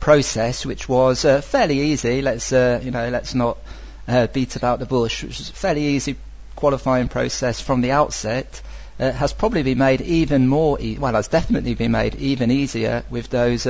process, 0.00 0.66
which 0.66 0.86
was 0.86 1.24
uh, 1.24 1.40
fairly 1.40 1.80
easy. 1.80 2.20
Let's 2.20 2.52
uh, 2.52 2.80
you 2.82 2.90
know 2.90 3.08
let's 3.08 3.34
not 3.34 3.56
uh, 4.06 4.26
beat 4.26 4.56
about 4.56 4.80
the 4.80 4.86
bush. 4.86 5.22
Which 5.22 5.38
was 5.38 5.48
a 5.48 5.54
fairly 5.54 5.86
easy 5.86 6.16
qualifying 6.56 7.08
process 7.08 7.60
from 7.60 7.80
the 7.80 7.92
outset. 7.92 8.60
Uh, 8.98 9.12
has 9.12 9.34
probably 9.34 9.62
been 9.62 9.76
made 9.76 10.00
even 10.00 10.48
more, 10.48 10.80
e- 10.80 10.96
well, 10.98 11.12
has 11.12 11.28
definitely 11.28 11.74
been 11.74 11.90
made 11.90 12.14
even 12.14 12.50
easier 12.50 13.04
with 13.10 13.28
those 13.28 13.66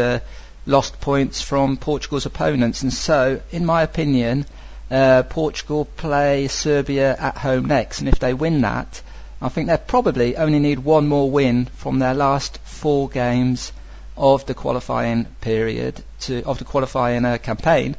lost 0.67 1.01
points 1.01 1.41
from 1.41 1.77
Portugal's 1.77 2.27
opponents. 2.27 2.83
And 2.83 2.93
so, 2.93 3.41
in 3.51 3.65
my 3.65 3.83
opinion, 3.83 4.47
uh, 4.91 5.23
Portugal 5.25 5.85
play 5.85 6.49
Serbia 6.49 7.17
at 7.17 7.39
home 7.39 7.67
next, 7.67 8.01
and 8.01 8.09
if 8.09 8.19
they 8.19 8.35
win 8.35 8.61
that, 8.63 9.03
I 9.41 9.49
think 9.49 9.69
they 9.69 9.77
probably 9.77 10.37
only 10.37 10.59
need 10.59 10.79
one 10.81 11.09
more 11.09 11.31
win 11.31 11.67
from 11.67 11.99
their 11.99 12.15
last 12.15 12.59
four 12.65 13.09
games 13.09 13.73
of 14.17 14.47
the 14.47 14.55
qualifying 14.55 15.27
period 15.41 16.03
to 16.21 16.43
of 16.45 16.59
the 16.59 16.65
qualifying 16.65 17.25
uh, 17.25 17.37
campaign 17.39 17.97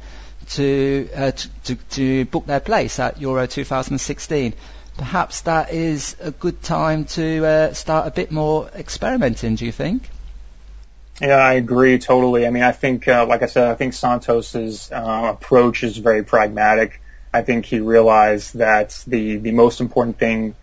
to, 0.49 1.09
uh, 1.15 1.31
to, 1.31 1.49
to 1.65 1.75
to 1.75 2.25
book 2.25 2.45
their 2.47 2.59
place 2.59 2.99
at 2.99 3.21
Euro 3.21 3.45
2016. 3.45 4.53
Perhaps 4.97 5.41
that 5.41 5.71
is 5.71 6.15
a 6.19 6.31
good 6.31 6.61
time 6.63 7.05
to 7.05 7.45
uh, 7.45 7.73
start 7.73 8.07
a 8.07 8.11
bit 8.11 8.31
more 8.31 8.67
experimenting. 8.75 9.55
Do 9.55 9.65
you 9.65 9.71
think? 9.71 10.09
Yeah, 11.21 11.37
I 11.37 11.53
agree 11.53 11.97
totally. 11.97 12.45
I 12.45 12.51
mean, 12.51 12.63
I 12.63 12.71
think, 12.71 13.07
uh, 13.07 13.25
like 13.27 13.41
I 13.41 13.47
said, 13.47 13.67
I 13.67 13.75
think 13.75 13.93
Santos's 13.93 14.91
uh, 14.91 15.33
approach 15.33 15.83
is 15.83 15.97
very 15.97 16.23
pragmatic. 16.23 17.01
I 17.33 17.41
think 17.41 17.65
he 17.65 17.79
realized 17.79 18.57
that 18.57 19.03
the 19.07 19.37
the 19.37 19.51
most 19.51 19.81
important 19.81 20.17
thing 20.17 20.55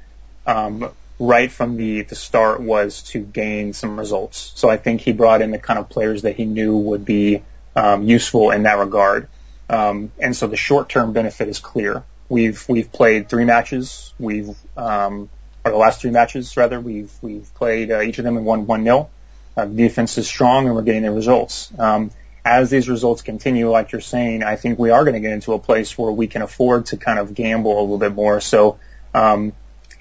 um, 0.47 0.91
right 1.19 1.51
from 1.51 1.77
the 1.77 2.03
the 2.03 2.15
start 2.15 2.61
was 2.61 3.03
to 3.03 3.21
gain 3.21 3.73
some 3.73 3.99
results. 3.99 4.53
So 4.55 4.69
I 4.69 4.77
think 4.77 5.01
he 5.01 5.13
brought 5.13 5.43
in 5.43 5.51
the 5.51 5.59
kind 5.59 5.79
of 5.79 5.89
players 5.89 6.23
that 6.23 6.37
he 6.37 6.45
knew 6.45 6.77
would 6.77 7.05
be 7.05 7.43
um, 7.77 8.05
useful 8.05 8.51
in 8.51 8.65
that 8.65 8.79
regard. 8.79 9.29
Um, 9.69 10.13
and 10.19 10.37
so 10.37 10.47
the 10.47 10.57
short 10.57 10.89
term 10.89 11.13
benefit 11.13 11.49
is 11.49 11.59
clear. 11.59 12.05
We've 12.29 12.65
we've 12.69 12.91
played 12.91 13.29
three 13.29 13.45
matches. 13.45 14.13
We've 14.19 14.57
um, 14.77 15.29
or 15.65 15.71
the 15.71 15.77
last 15.77 16.01
three 16.01 16.11
matches 16.11 16.57
rather. 16.57 16.81
We've 16.81 17.13
we've 17.23 17.53
played 17.55 17.91
uh, 17.91 18.01
each 18.01 18.19
of 18.19 18.25
them 18.25 18.37
and 18.37 18.47
won 18.47 18.67
one 18.67 18.85
nil. 18.85 19.11
Uh, 19.57 19.67
the 19.67 19.75
defense 19.75 20.19
is 20.19 20.27
strong 20.27 20.67
and 20.67 20.75
we're 20.75 20.83
getting 20.83 21.03
the 21.03 21.13
results. 21.13 21.73
Um, 21.79 22.11
as 22.45 22.69
these 22.71 22.89
results 22.89 23.23
continue, 23.23 23.71
like 23.71 23.93
you're 23.93 24.01
saying, 24.01 24.43
I 24.43 24.57
think 24.57 24.79
we 24.79 24.91
are 24.91 25.05
going 25.05 25.15
to 25.15 25.21
get 25.21 25.33
into 25.33 25.55
a 25.55 25.59
place 25.59 25.97
where 25.97 26.13
we 26.13 26.27
can 26.27 26.43
afford 26.43 26.87
to 26.87 26.97
kind 26.97 27.19
of 27.19 27.35
gamble 27.35 27.79
a 27.79 27.81
little 27.81 27.99
bit 27.99 28.13
more. 28.13 28.41
So, 28.41 28.79
um, 29.15 29.53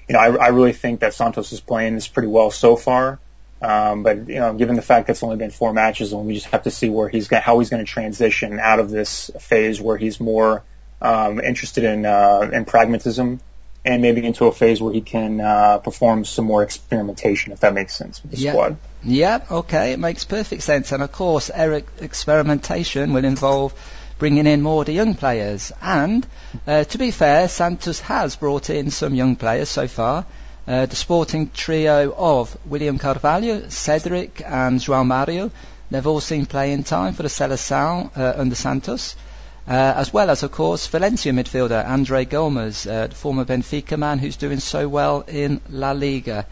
you 0.08 0.12
know, 0.12 0.18
I, 0.18 0.34
I 0.36 0.48
really 0.48 0.74
think 0.74 1.00
that 1.00 1.14
Santos 1.14 1.52
is 1.52 1.60
playing 1.60 1.94
this 1.94 2.06
pretty 2.06 2.28
well 2.28 2.50
so 2.50 2.76
far. 2.76 3.18
Um, 3.62 4.02
but 4.02 4.28
you 4.28 4.34
know, 4.34 4.52
given 4.52 4.76
the 4.76 4.82
fact 4.82 5.06
that 5.06 5.12
it's 5.12 5.22
only 5.22 5.36
been 5.36 5.50
four 5.50 5.72
matches, 5.72 6.12
and 6.12 6.26
we 6.26 6.34
just 6.34 6.46
have 6.46 6.64
to 6.64 6.70
see 6.70 6.90
where 6.90 7.08
he's 7.08 7.28
got, 7.28 7.42
how 7.42 7.60
he's 7.60 7.70
going 7.70 7.82
to 7.82 7.90
transition 7.90 8.60
out 8.60 8.78
of 8.78 8.90
this 8.90 9.30
phase 9.40 9.80
where 9.80 9.96
he's 9.96 10.20
more 10.20 10.62
um, 11.00 11.40
interested 11.40 11.84
in 11.84 12.06
uh, 12.06 12.48
in 12.52 12.64
pragmatism 12.64 13.40
and 13.84 14.00
maybe 14.00 14.24
into 14.24 14.46
a 14.46 14.52
phase 14.52 14.80
where 14.80 14.92
he 14.92 15.02
can 15.02 15.40
uh, 15.40 15.78
perform 15.78 16.24
some 16.24 16.46
more 16.46 16.62
experimentation, 16.62 17.52
if 17.52 17.60
that 17.60 17.74
makes 17.74 17.94
sense 17.94 18.22
with 18.22 18.32
the 18.32 18.38
yeah. 18.38 18.52
squad. 18.52 18.76
Yeah, 19.02 19.44
okay, 19.50 19.92
it 19.92 19.98
makes 19.98 20.24
perfect 20.24 20.62
sense. 20.62 20.90
And 20.92 21.02
of 21.02 21.12
course, 21.12 21.50
Eric, 21.52 21.86
experimentation 22.00 23.12
will 23.12 23.26
involve 23.26 23.74
bringing 24.18 24.46
in 24.46 24.62
more 24.62 24.82
of 24.82 24.86
the 24.86 24.92
young 24.92 25.14
players. 25.14 25.70
And 25.82 26.26
uh, 26.66 26.84
to 26.84 26.98
be 26.98 27.10
fair, 27.10 27.48
Santos 27.48 28.00
has 28.00 28.36
brought 28.36 28.70
in 28.70 28.90
some 28.90 29.14
young 29.14 29.36
players 29.36 29.68
so 29.68 29.86
far. 29.86 30.24
Uh, 30.66 30.86
the 30.86 30.96
sporting 30.96 31.50
trio 31.50 32.14
of 32.16 32.56
William 32.64 32.98
Carvalho, 32.98 33.68
Cedric, 33.68 34.40
and 34.46 34.80
João 34.80 35.06
Mario. 35.06 35.50
They've 35.90 36.06
all 36.06 36.22
seen 36.22 36.46
playing 36.46 36.84
time 36.84 37.12
for 37.12 37.22
the 37.22 37.28
Seleção 37.28 38.10
uh, 38.16 38.32
under 38.40 38.54
Santos. 38.54 39.14
Uh, 39.66 39.94
as 39.96 40.12
well 40.12 40.28
as, 40.28 40.42
of 40.42 40.52
course, 40.52 40.86
Valencia 40.88 41.32
midfielder 41.32 41.88
Andre 41.88 42.26
Gomes, 42.26 42.86
uh, 42.86 43.08
former 43.08 43.46
Benfica 43.46 43.96
man 43.96 44.18
who's 44.18 44.36
doing 44.36 44.60
so 44.60 44.86
well 44.88 45.24
in 45.26 45.58
La 45.70 45.92
Liga. 45.92 46.44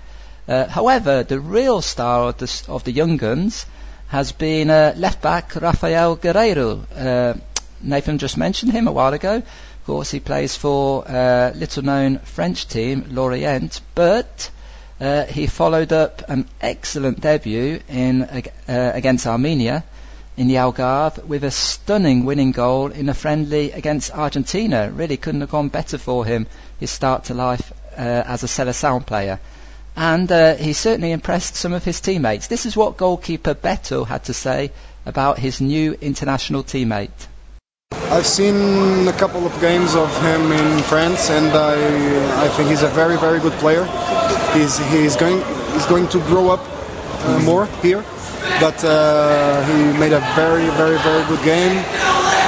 Uh, 0.49 0.67
however, 0.67 1.23
the 1.23 1.39
real 1.39 1.83
star 1.83 2.29
of 2.29 2.39
the, 2.39 2.65
of 2.69 2.85
the 2.85 2.93
young 2.93 3.19
guns 3.19 3.67
has 4.09 4.33
been 4.33 4.71
uh, 4.71 4.95
left 4.97 5.21
back 5.21 5.55
Rafael 5.57 6.17
Guerreiro. 6.17 6.85
Uh, 6.97 7.35
Nathan 7.83 8.17
just 8.17 8.39
mentioned 8.39 8.73
him 8.73 8.89
a 8.89 8.93
while 8.93 9.13
ago. 9.13 9.37
Of 9.37 9.85
course, 9.85 10.11
he 10.11 10.21
plays 10.21 10.57
for 10.57 11.05
uh, 11.07 11.53
little-known 11.55 12.21
French 12.21 12.67
team 12.67 13.05
Lorient, 13.11 13.83
but 13.95 14.51
he 15.29 15.49
followed 15.49 15.93
up 15.93 16.23
an 16.29 16.49
excellent 16.61 17.21
debut 17.21 17.81
in 17.89 18.45
against 18.69 19.27
Armenia 19.27 19.85
in 20.43 20.49
the 20.49 20.57
Algarve 20.57 21.25
with 21.25 21.45
a 21.45 21.53
stunning 21.53 22.25
winning 22.25 22.51
goal 22.51 22.91
in 22.91 23.09
a 23.09 23.15
friendly 23.15 23.71
against 23.71 24.11
Argentina. 24.11 24.91
Really 24.91 25.17
couldn't 25.17 25.41
have 25.41 25.53
gone 25.53 25.69
better 25.69 25.99
for 25.99 26.25
him, 26.25 26.49
his 26.81 26.91
start 26.91 27.25
to 27.27 27.35
life 27.35 27.73
uh, 27.97 28.25
as 28.27 28.43
a 28.43 28.49
Seleção 28.49 29.07
player. 29.07 29.39
And 29.95 30.33
uh, 30.33 30.57
he 30.57 30.73
certainly 30.73 31.13
impressed 31.13 31.55
some 31.55 31.73
of 31.73 31.85
his 31.85 32.01
teammates. 32.01 32.49
This 32.49 32.67
is 32.67 32.77
what 32.77 32.97
goalkeeper 32.97 33.55
Beto 33.55 34.05
had 34.05 34.25
to 34.25 34.35
say 34.35 34.73
about 35.07 35.39
his 35.39 35.61
new 35.61 35.97
international 36.01 36.65
teammate. 36.65 37.29
I've 37.93 38.27
seen 38.27 39.07
a 39.07 39.13
couple 39.13 39.47
of 39.47 39.61
games 39.61 39.95
of 39.95 40.11
him 40.23 40.51
in 40.51 40.83
France, 40.83 41.31
and 41.31 41.53
I, 41.53 42.47
I 42.47 42.49
think 42.49 42.69
he's 42.69 42.83
a 42.83 42.89
very, 42.89 43.17
very 43.17 43.39
good 43.39 43.53
player. 43.61 43.85
He's, 44.55 44.77
he's 44.91 45.15
going 45.15 45.41
he's 45.75 45.87
going 45.87 46.09
to 46.09 46.19
grow 46.19 46.51
up 46.51 46.61
uh, 47.27 47.39
more 47.45 47.67
here 47.81 48.05
but 48.61 48.85
uh, 48.85 49.65
he 49.65 49.99
made 49.99 50.13
a 50.13 50.21
very, 50.35 50.69
very, 50.71 50.99
very 50.99 51.25
good 51.27 51.45
game 51.45 51.85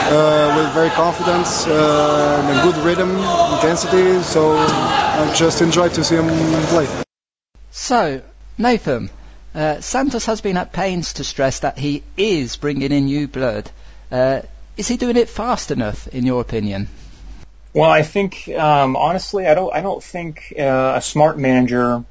uh, 0.07 0.55
with 0.57 0.73
very 0.73 0.91
confidence 0.91 1.67
uh, 1.67 2.47
and 2.49 2.59
a 2.59 2.63
good 2.63 2.77
rhythm, 2.85 3.11
intensity. 3.55 4.23
So 4.23 4.57
I 4.57 5.33
just 5.35 5.63
enjoyed 5.63 5.95
to 5.95 6.05
see 6.05 6.17
him 6.17 6.29
play. 6.67 6.89
So, 7.71 8.23
Nathan, 8.59 9.11
uh, 9.55 9.81
Santos 9.81 10.27
has 10.27 10.41
been 10.41 10.57
at 10.57 10.73
pains 10.73 11.15
to 11.15 11.25
stress 11.25 11.61
that 11.61 11.79
he 11.79 12.03
is 12.17 12.57
bringing 12.57 12.93
in 12.93 13.07
new 13.07 13.29
blood. 13.29 13.71
Uh, 14.11 14.43
is 14.77 14.89
he 14.89 14.97
doing 14.97 15.17
it 15.17 15.29
fast 15.29 15.71
enough, 15.71 16.09
in 16.09 16.27
your 16.27 16.41
opinion? 16.41 16.89
Well, 17.73 17.91
I 17.91 18.03
think 18.03 18.49
um, 18.49 18.97
honestly, 18.97 19.47
I 19.47 19.55
don't. 19.55 19.75
I 19.75 19.81
don't 19.81 20.03
think 20.03 20.55
uh, 20.57 20.95
a 20.97 21.03
smart 21.03 21.39
manager 21.39 22.05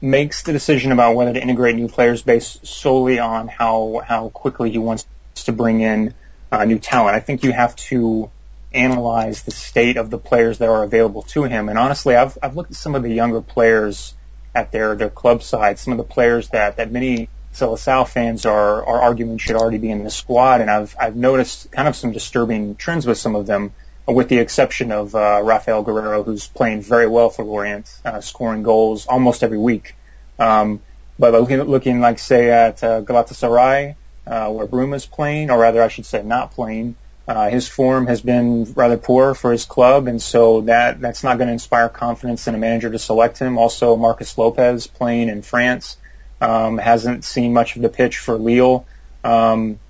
makes 0.00 0.42
the 0.42 0.52
decision 0.52 0.92
about 0.92 1.14
whether 1.14 1.32
to 1.32 1.40
integrate 1.40 1.76
new 1.76 1.88
players 1.88 2.22
based 2.22 2.66
solely 2.66 3.18
on 3.18 3.48
how 3.48 4.02
how 4.06 4.28
quickly 4.28 4.70
he 4.70 4.78
wants 4.78 5.06
to 5.34 5.52
bring 5.52 5.80
in 5.80 6.14
uh, 6.52 6.64
new 6.64 6.78
talent. 6.78 7.16
I 7.16 7.20
think 7.20 7.44
you 7.44 7.52
have 7.52 7.76
to 7.76 8.30
analyze 8.72 9.42
the 9.42 9.50
state 9.50 9.96
of 9.96 10.10
the 10.10 10.18
players 10.18 10.58
that 10.58 10.68
are 10.68 10.82
available 10.82 11.22
to 11.22 11.44
him. 11.44 11.68
And 11.68 11.78
honestly, 11.78 12.14
I've 12.14 12.36
I've 12.42 12.56
looked 12.56 12.70
at 12.70 12.76
some 12.76 12.94
of 12.94 13.02
the 13.02 13.12
younger 13.12 13.40
players 13.40 14.14
at 14.54 14.72
their 14.72 14.94
their 14.94 15.10
club 15.10 15.42
side, 15.42 15.78
some 15.78 15.92
of 15.92 15.98
the 15.98 16.04
players 16.04 16.48
that 16.50 16.76
that 16.76 16.90
many 16.90 17.28
Seleção 17.54 18.06
fans 18.06 18.44
are 18.44 18.84
are 18.84 19.00
arguing 19.02 19.38
should 19.38 19.56
already 19.56 19.78
be 19.78 19.90
in 19.90 20.04
the 20.04 20.10
squad, 20.10 20.60
and 20.60 20.70
I've 20.70 20.94
I've 21.00 21.16
noticed 21.16 21.70
kind 21.72 21.88
of 21.88 21.96
some 21.96 22.12
disturbing 22.12 22.76
trends 22.76 23.06
with 23.06 23.18
some 23.18 23.34
of 23.34 23.46
them 23.46 23.72
with 24.06 24.28
the 24.28 24.38
exception 24.38 24.92
of 24.92 25.14
uh, 25.14 25.40
Rafael 25.42 25.84
Guerreiro, 25.84 26.24
who's 26.24 26.46
playing 26.46 26.82
very 26.82 27.06
well 27.06 27.30
for 27.30 27.44
Lorient, 27.44 27.92
uh, 28.04 28.20
scoring 28.20 28.62
goals 28.62 29.06
almost 29.06 29.42
every 29.42 29.58
week. 29.58 29.96
Um, 30.38 30.80
but 31.18 31.32
looking, 31.32 31.60
looking 31.62 32.00
like 32.00 32.18
say 32.18 32.50
at 32.50 32.84
uh, 32.84 33.02
Galatasaray, 33.02 33.96
uh, 34.26 34.50
where 34.50 34.66
Bruma's 34.66 35.06
playing, 35.06 35.50
or 35.50 35.58
rather 35.58 35.82
I 35.82 35.88
should 35.88 36.06
say 36.06 36.22
not 36.22 36.52
playing, 36.52 36.96
uh, 37.28 37.50
his 37.50 37.66
form 37.66 38.06
has 38.06 38.20
been 38.20 38.72
rather 38.74 38.96
poor 38.96 39.34
for 39.34 39.50
his 39.50 39.64
club, 39.64 40.06
and 40.06 40.22
so 40.22 40.60
that 40.62 41.00
that's 41.00 41.24
not 41.24 41.38
going 41.38 41.48
to 41.48 41.52
inspire 41.52 41.88
confidence 41.88 42.46
in 42.46 42.54
a 42.54 42.58
manager 42.58 42.90
to 42.90 42.98
select 43.00 43.38
him. 43.38 43.58
Also, 43.58 43.96
Marcos 43.96 44.38
Lopes 44.38 44.86
playing 44.86 45.28
in 45.28 45.42
France 45.42 45.96
um, 46.40 46.78
hasn't 46.78 47.24
seen 47.24 47.52
much 47.52 47.74
of 47.74 47.82
the 47.82 47.88
pitch 47.88 48.18
for 48.18 48.36
Lille. 48.36 48.86
Um, 49.24 49.80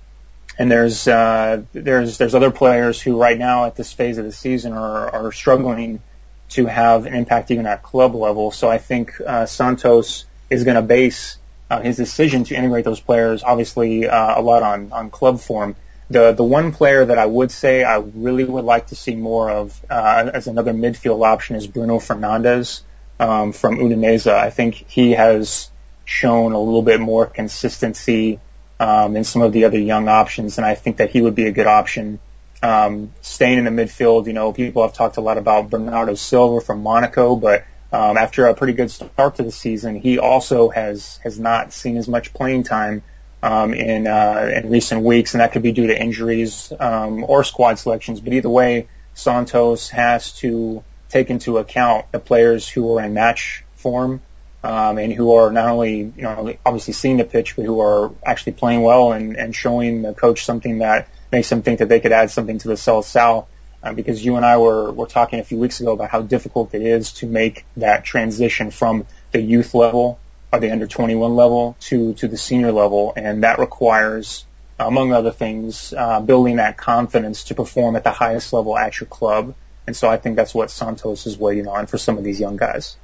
and 0.57 0.71
there's 0.71 1.07
uh, 1.07 1.61
there's 1.73 2.17
there's 2.17 2.35
other 2.35 2.51
players 2.51 3.01
who 3.01 3.19
right 3.19 3.37
now 3.37 3.65
at 3.65 3.75
this 3.75 3.93
phase 3.93 4.17
of 4.17 4.25
the 4.25 4.31
season 4.31 4.73
are 4.73 5.09
are 5.09 5.31
struggling 5.31 6.01
to 6.49 6.65
have 6.65 7.05
an 7.05 7.13
impact 7.13 7.51
even 7.51 7.65
at 7.65 7.83
club 7.83 8.15
level. 8.15 8.51
So 8.51 8.69
I 8.69 8.77
think 8.77 9.19
uh, 9.25 9.45
Santos 9.45 10.25
is 10.49 10.63
going 10.63 10.75
to 10.75 10.81
base 10.81 11.37
uh, 11.69 11.81
his 11.81 11.97
decision 11.97 12.45
to 12.45 12.55
integrate 12.55 12.85
those 12.85 13.01
players, 13.01 13.43
obviously 13.43 14.07
uh, 14.07 14.39
a 14.39 14.41
lot 14.41 14.63
on 14.63 14.91
on 14.91 15.09
club 15.09 15.39
form. 15.39 15.75
The 16.09 16.31
the 16.31 16.43
one 16.43 16.71
player 16.71 17.05
that 17.05 17.17
I 17.17 17.25
would 17.25 17.51
say 17.51 17.83
I 17.83 17.97
really 17.97 18.45
would 18.45 18.63
like 18.63 18.87
to 18.87 18.95
see 18.95 19.15
more 19.15 19.51
of 19.51 19.79
uh, 19.89 20.31
as 20.33 20.47
another 20.47 20.73
midfield 20.73 21.25
option 21.25 21.55
is 21.55 21.67
Bruno 21.67 21.99
Fernandes 21.99 22.81
um, 23.19 23.51
from 23.51 23.77
Udinese. 23.77 24.31
I 24.31 24.49
think 24.49 24.75
he 24.87 25.11
has 25.11 25.69
shown 26.05 26.53
a 26.53 26.59
little 26.59 26.81
bit 26.81 27.01
more 27.01 27.25
consistency 27.25 28.39
um, 28.79 29.13
than 29.13 29.23
some 29.23 29.41
of 29.41 29.53
the 29.53 29.65
other 29.65 29.79
young 29.79 30.07
options, 30.07 30.57
and 30.57 30.65
I 30.65 30.75
think 30.75 30.97
that 30.97 31.09
he 31.09 31.21
would 31.21 31.35
be 31.35 31.47
a 31.47 31.51
good 31.51 31.67
option. 31.67 32.19
Um, 32.61 33.13
staying 33.21 33.59
in 33.59 33.65
the 33.65 33.83
midfield, 33.83 34.27
you 34.27 34.33
know, 34.33 34.51
people 34.51 34.81
have 34.81 34.93
talked 34.93 35.17
a 35.17 35.21
lot 35.21 35.37
about 35.37 35.69
Bernardo 35.69 36.15
Silva 36.15 36.59
from 36.61 36.81
Monaco, 36.81 37.35
but 37.35 37.65
um, 37.91 38.17
after 38.17 38.47
a 38.47 38.53
pretty 38.53 38.73
good 38.73 38.91
start 38.91 39.35
to 39.35 39.43
the 39.43 39.51
season, 39.51 39.95
he 39.95 40.19
also 40.19 40.69
has 40.69 41.17
has 41.23 41.39
not 41.39 41.71
seen 41.71 41.97
as 41.97 42.07
much 42.07 42.33
playing 42.33 42.63
time 42.63 43.03
um, 43.41 43.73
in 43.73 44.07
uh, 44.07 44.51
in 44.55 44.69
recent 44.69 45.03
weeks, 45.03 45.33
and 45.33 45.41
that 45.41 45.51
could 45.51 45.63
be 45.63 45.71
due 45.71 45.87
to 45.87 45.99
injuries 45.99 46.73
um, 46.79 47.23
or 47.23 47.43
squad 47.43 47.79
selections. 47.79 48.19
But 48.19 48.33
either 48.33 48.49
way, 48.49 48.87
Santos 49.13 49.89
has 49.89 50.33
to 50.39 50.83
take 51.09 51.29
into 51.29 51.57
account 51.57 52.11
the 52.11 52.19
players 52.19 52.67
who 52.67 52.97
are 52.97 53.03
in 53.03 53.13
match 53.13 53.63
form 53.75 54.21
um, 54.63 54.97
and 54.97 55.13
who 55.13 55.33
are 55.33 55.51
not 55.51 55.67
only 55.67 55.97
you 55.97 56.23
know 56.23 56.55
obviously 56.65 56.93
seeing 56.93 57.17
the 57.17 57.23
pitch, 57.23 57.55
but 57.55 57.65
who 57.65 57.79
are 57.79 58.11
actually 58.25 58.53
playing 58.53 58.81
well 58.81 59.11
and, 59.13 59.35
and 59.35 59.55
showing 59.55 60.01
the 60.01 60.13
coach 60.13 60.45
something 60.45 60.79
that 60.79 61.07
makes 61.31 61.49
them 61.49 61.61
think 61.61 61.79
that 61.79 61.89
they 61.89 61.99
could 61.99 62.11
add 62.11 62.31
something 62.31 62.57
to 62.59 62.67
the 62.67 62.75
Seleção. 62.75 63.45
Uh, 63.83 63.93
because 63.93 64.25
you 64.25 64.35
and 64.37 64.45
I 64.45 64.57
were, 64.57 64.91
were 64.91 65.05
talking 65.05 65.39
a 65.39 65.43
few 65.43 65.59
weeks 65.59 65.79
ago 65.81 65.93
about 65.93 66.09
how 66.09 66.23
difficult 66.23 66.73
it 66.73 66.81
is 66.81 67.13
to 67.13 67.27
make 67.27 67.63
that 67.77 68.03
transition 68.03 68.71
from 68.71 69.05
the 69.31 69.39
youth 69.39 69.75
level 69.75 70.19
or 70.51 70.59
the 70.59 70.71
under 70.71 70.87
21 70.87 71.35
level 71.35 71.75
to, 71.81 72.15
to 72.15 72.27
the 72.27 72.37
senior 72.37 72.71
level. 72.71 73.13
And 73.15 73.43
that 73.43 73.59
requires, 73.59 74.45
among 74.79 75.13
other 75.13 75.31
things, 75.31 75.93
uh, 75.95 76.19
building 76.21 76.55
that 76.55 76.75
confidence 76.75 77.45
to 77.45 77.55
perform 77.55 77.95
at 77.95 78.03
the 78.03 78.11
highest 78.11 78.51
level 78.51 78.75
at 78.75 78.99
your 78.99 79.07
club. 79.07 79.53
And 79.85 79.95
so 79.95 80.09
I 80.09 80.17
think 80.17 80.37
that's 80.37 80.55
what 80.55 80.71
Santos 80.71 81.27
is 81.27 81.37
waiting 81.37 81.67
on 81.67 81.85
for 81.85 81.99
some 81.99 82.17
of 82.17 82.23
these 82.23 82.39
young 82.39 82.57
guys. 82.57 82.97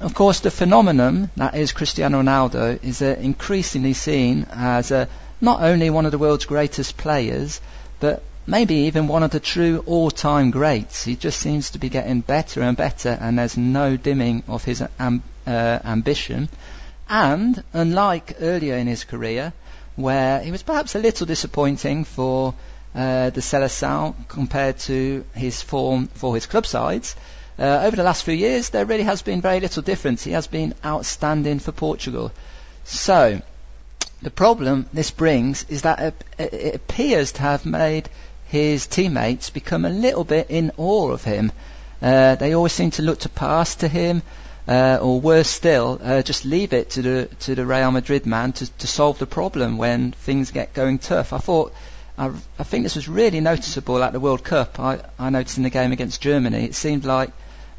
Of 0.00 0.14
course, 0.14 0.40
the 0.40 0.50
phenomenon 0.50 1.30
that 1.36 1.54
is 1.54 1.72
Cristiano 1.72 2.22
Ronaldo 2.22 2.82
is 2.82 3.02
increasingly 3.02 3.92
seen 3.92 4.46
as 4.50 4.90
a 4.90 5.08
not 5.44 5.62
only 5.62 5.90
one 5.90 6.06
of 6.06 6.12
the 6.12 6.18
world's 6.18 6.46
greatest 6.46 6.96
players, 6.96 7.60
but 8.00 8.22
maybe 8.46 8.74
even 8.74 9.08
one 9.08 9.22
of 9.22 9.30
the 9.30 9.40
true 9.40 9.82
all-time 9.86 10.50
greats. 10.50 11.04
He 11.04 11.16
just 11.16 11.38
seems 11.38 11.70
to 11.70 11.78
be 11.78 11.88
getting 11.88 12.20
better 12.20 12.62
and 12.62 12.76
better, 12.76 13.16
and 13.20 13.38
there's 13.38 13.56
no 13.56 13.96
dimming 13.96 14.42
of 14.48 14.64
his 14.64 14.82
uh, 14.82 15.18
ambition. 15.46 16.48
And 17.08 17.62
unlike 17.72 18.36
earlier 18.40 18.76
in 18.76 18.86
his 18.86 19.04
career, 19.04 19.52
where 19.96 20.40
he 20.40 20.50
was 20.50 20.62
perhaps 20.62 20.94
a 20.94 20.98
little 20.98 21.26
disappointing 21.26 22.04
for 22.04 22.54
uh, 22.94 23.30
the 23.30 23.40
Seleção 23.40 24.14
compared 24.28 24.78
to 24.78 25.24
his 25.34 25.62
form 25.62 26.08
for 26.08 26.34
his 26.34 26.46
club 26.46 26.66
sides, 26.66 27.14
uh, 27.58 27.82
over 27.84 27.94
the 27.94 28.02
last 28.02 28.24
few 28.24 28.34
years 28.34 28.70
there 28.70 28.84
really 28.84 29.04
has 29.04 29.22
been 29.22 29.40
very 29.40 29.60
little 29.60 29.82
difference. 29.82 30.24
He 30.24 30.32
has 30.32 30.46
been 30.46 30.74
outstanding 30.84 31.60
for 31.60 31.72
Portugal. 31.72 32.32
So, 32.84 33.40
the 34.24 34.30
problem 34.30 34.86
this 34.92 35.10
brings 35.10 35.64
is 35.68 35.82
that 35.82 36.14
it 36.38 36.74
appears 36.74 37.32
to 37.32 37.42
have 37.42 37.66
made 37.66 38.08
his 38.46 38.86
teammates 38.86 39.50
become 39.50 39.84
a 39.84 39.90
little 39.90 40.24
bit 40.24 40.46
in 40.48 40.72
awe 40.78 41.10
of 41.10 41.22
him. 41.24 41.52
Uh, 42.00 42.34
they 42.34 42.54
always 42.54 42.72
seem 42.72 42.90
to 42.90 43.02
look 43.02 43.20
to 43.20 43.28
pass 43.28 43.76
to 43.76 43.88
him, 43.88 44.22
uh, 44.66 44.98
or 45.00 45.20
worse 45.20 45.48
still, 45.48 46.00
uh, 46.02 46.22
just 46.22 46.46
leave 46.46 46.72
it 46.72 46.90
to 46.90 47.02
the 47.02 47.28
to 47.40 47.54
the 47.54 47.66
Real 47.66 47.90
Madrid 47.90 48.24
man 48.24 48.52
to, 48.52 48.66
to 48.78 48.86
solve 48.86 49.18
the 49.18 49.26
problem 49.26 49.76
when 49.76 50.12
things 50.12 50.50
get 50.50 50.72
going 50.72 50.98
tough. 50.98 51.34
I 51.34 51.38
thought, 51.38 51.74
I, 52.16 52.30
I 52.58 52.64
think 52.64 52.84
this 52.84 52.96
was 52.96 53.08
really 53.08 53.40
noticeable 53.40 54.02
at 54.02 54.12
the 54.12 54.20
World 54.20 54.42
Cup. 54.42 54.80
I, 54.80 55.00
I 55.18 55.28
noticed 55.28 55.58
in 55.58 55.64
the 55.64 55.70
game 55.70 55.92
against 55.92 56.22
Germany, 56.22 56.64
it 56.64 56.74
seemed 56.74 57.04
like 57.04 57.30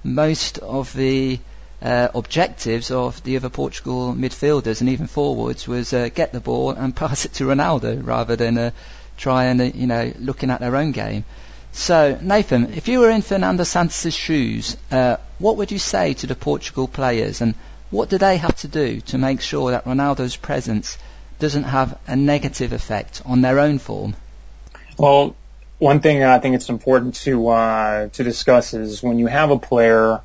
most 0.03 0.60
of 0.60 0.93
the 0.93 1.39
uh, 1.81 2.09
objectives 2.15 2.91
of 2.91 3.21
the 3.23 3.38
other 3.38 3.49
Portugal 3.49 4.13
midfielders 4.13 4.81
and 4.81 4.89
even 4.89 5.07
forwards 5.07 5.67
was 5.67 5.93
uh, 5.93 6.09
get 6.13 6.31
the 6.31 6.39
ball 6.39 6.71
and 6.71 6.95
pass 7.03 7.25
it 7.25 7.33
to 7.33 7.45
Ronaldo 7.45 8.05
rather 8.05 8.35
than 8.35 8.57
uh, 8.57 8.71
try 9.17 9.45
and 9.45 9.61
uh, 9.61 9.65
you 9.65 9.88
know 9.88 10.11
looking 10.19 10.49
at 10.49 10.59
their 10.59 10.75
own 10.75 10.91
game. 10.91 11.25
So 11.71 12.17
Nathan, 12.21 12.73
if 12.73 12.88
you 12.88 12.99
were 13.01 13.09
in 13.09 13.21
Fernando 13.21 13.63
Santos' 13.63 14.13
shoes, 14.13 14.77
uh, 14.91 15.17
what 15.39 15.57
would 15.57 15.71
you 15.71 15.79
say 15.79 16.13
to 16.15 16.27
the 16.27 16.35
Portugal 16.35 16.88
players 16.88 17.41
and 17.41 17.53
what 17.91 18.09
do 18.09 18.17
they 18.17 18.38
have 18.38 18.55
to 18.57 18.67
do 18.67 19.01
to 19.01 19.17
make 19.17 19.41
sure 19.41 19.71
that 19.71 19.85
Ronaldo's 19.85 20.38
presence 20.38 20.97
doesn't 21.39 21.63
have 21.63 21.97
a 22.07 22.15
negative 22.15 22.71
effect 22.71 23.21
on 23.25 23.41
their 23.41 23.59
own 23.59 23.79
form? 23.79 24.15
Well, 24.97 25.35
one 25.77 25.99
thing 25.99 26.23
I 26.23 26.39
think 26.39 26.55
it's 26.55 26.69
important 26.69 27.15
to 27.25 27.49
uh, 27.49 28.07
to 28.09 28.23
discuss 28.23 28.73
is 28.73 29.03
when 29.03 29.19
you 29.19 29.27
have 29.27 29.51
a 29.51 29.59
player 29.59 30.21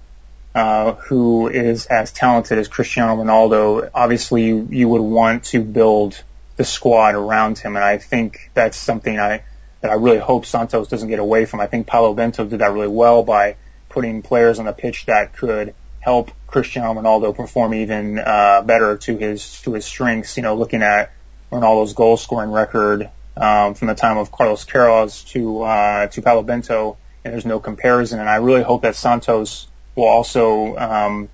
uh, 0.54 0.94
who 0.94 1.48
is 1.48 1.86
as 1.86 2.12
talented 2.12 2.58
as 2.58 2.68
Cristiano 2.68 3.22
Ronaldo, 3.22 3.90
obviously 3.94 4.46
you, 4.46 4.88
would 4.88 5.02
want 5.02 5.44
to 5.44 5.62
build 5.62 6.22
the 6.56 6.64
squad 6.64 7.14
around 7.14 7.58
him, 7.58 7.76
and 7.76 7.84
I 7.84 7.98
think 7.98 8.50
that's 8.54 8.76
something 8.76 9.18
I 9.18 9.44
that 9.80 9.90
I 9.90 9.94
really 9.94 10.18
hope 10.18 10.44
Santos 10.44 10.88
doesn't 10.88 11.08
get 11.08 11.20
away 11.20 11.46
from. 11.46 11.60
I 11.60 11.66
think 11.66 11.86
Paulo 11.86 12.12
Bento 12.12 12.44
did 12.44 12.58
that 12.58 12.72
really 12.72 12.88
well 12.88 13.22
by 13.22 13.56
putting 13.88 14.20
players 14.22 14.58
on 14.58 14.66
the 14.66 14.72
pitch 14.72 15.06
that 15.06 15.34
could 15.34 15.74
help 16.00 16.30
Cristiano 16.46 17.00
Ronaldo 17.00 17.34
perform 17.34 17.72
even 17.74 18.18
uh, 18.18 18.62
better 18.62 18.96
to 18.96 19.16
his 19.16 19.62
to 19.62 19.74
his 19.74 19.84
strengths. 19.84 20.36
You 20.36 20.42
know, 20.42 20.56
looking 20.56 20.82
at 20.82 21.12
Ronaldo's 21.52 21.94
goal 21.94 22.16
scoring 22.16 22.50
record 22.50 23.08
um, 23.36 23.74
from 23.74 23.88
the 23.88 23.94
time 23.94 24.18
of 24.18 24.32
Carlos 24.32 24.64
Queiroz 24.64 25.26
to 25.28 25.62
uh, 25.62 26.06
to 26.08 26.22
Paulo 26.22 26.42
Bento, 26.42 26.96
and 27.24 27.32
there's 27.32 27.46
no 27.46 27.60
comparison. 27.60 28.18
And 28.18 28.28
I 28.28 28.36
really 28.36 28.62
hope 28.62 28.82
that 28.82 28.96
Santos 28.96 29.66
will 29.94 30.08
also 30.08 30.76
um, 30.76 31.28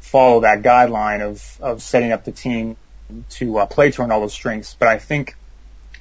follow 0.00 0.40
that 0.40 0.62
guideline 0.62 1.20
of, 1.20 1.58
of 1.60 1.82
setting 1.82 2.12
up 2.12 2.24
the 2.24 2.32
team 2.32 2.76
to 3.30 3.58
uh, 3.58 3.66
play 3.66 3.90
to 3.90 4.02
Ronaldo's 4.02 4.32
strengths. 4.32 4.74
But 4.78 4.88
I 4.88 4.98
think 4.98 5.36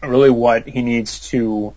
really 0.01 0.29
what 0.29 0.67
he 0.67 0.81
needs 0.81 1.29
to 1.29 1.73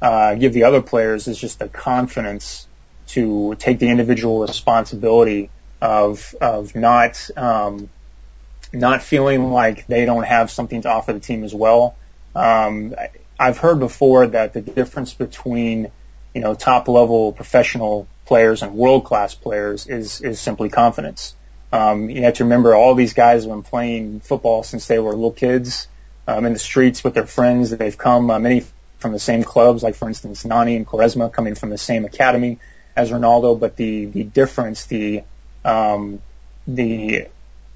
uh, 0.00 0.34
give 0.34 0.52
the 0.52 0.64
other 0.64 0.82
players 0.82 1.28
is 1.28 1.38
just 1.38 1.58
the 1.58 1.68
confidence 1.68 2.66
to 3.08 3.54
take 3.58 3.78
the 3.78 3.88
individual 3.88 4.40
responsibility 4.40 5.50
of 5.80 6.34
of 6.40 6.74
not 6.74 7.30
um, 7.36 7.90
not 8.72 9.02
feeling 9.02 9.50
like 9.50 9.86
they 9.86 10.04
don't 10.04 10.24
have 10.24 10.50
something 10.50 10.82
to 10.82 10.88
offer 10.88 11.12
the 11.12 11.20
team 11.20 11.44
as 11.44 11.54
well. 11.54 11.96
Um, 12.34 12.94
I've 13.38 13.58
heard 13.58 13.80
before 13.80 14.28
that 14.28 14.52
the 14.52 14.60
difference 14.60 15.14
between 15.14 15.90
you 16.34 16.40
know 16.40 16.54
top 16.54 16.88
level 16.88 17.32
professional 17.32 18.06
players 18.32 18.62
and 18.62 18.72
world 18.74 19.04
class 19.04 19.34
players 19.34 19.86
is 19.86 20.22
is 20.22 20.40
simply 20.40 20.70
confidence. 20.70 21.34
Um, 21.70 22.08
you 22.08 22.22
have 22.22 22.32
to 22.34 22.44
remember 22.44 22.74
all 22.74 22.94
these 22.94 23.12
guys 23.12 23.42
have 23.42 23.52
been 23.52 23.62
playing 23.62 24.20
football 24.20 24.62
since 24.62 24.86
they 24.86 24.98
were 24.98 25.10
little 25.10 25.32
kids 25.32 25.86
um, 26.26 26.46
in 26.46 26.54
the 26.54 26.58
streets 26.58 27.04
with 27.04 27.12
their 27.12 27.26
friends. 27.26 27.68
They've 27.68 27.98
come 28.08 28.30
uh, 28.30 28.38
many 28.38 28.64
from 29.00 29.12
the 29.12 29.18
same 29.18 29.42
clubs, 29.42 29.82
like 29.82 29.96
for 29.96 30.08
instance 30.08 30.46
Nani 30.46 30.76
and 30.76 30.86
Quaresma 30.86 31.30
coming 31.30 31.54
from 31.54 31.68
the 31.68 31.76
same 31.76 32.06
academy 32.06 32.58
as 32.96 33.10
Ronaldo. 33.10 33.60
But 33.60 33.76
the 33.76 34.06
the 34.06 34.24
difference, 34.24 34.86
the 34.86 35.24
um, 35.62 36.22
the 36.66 37.26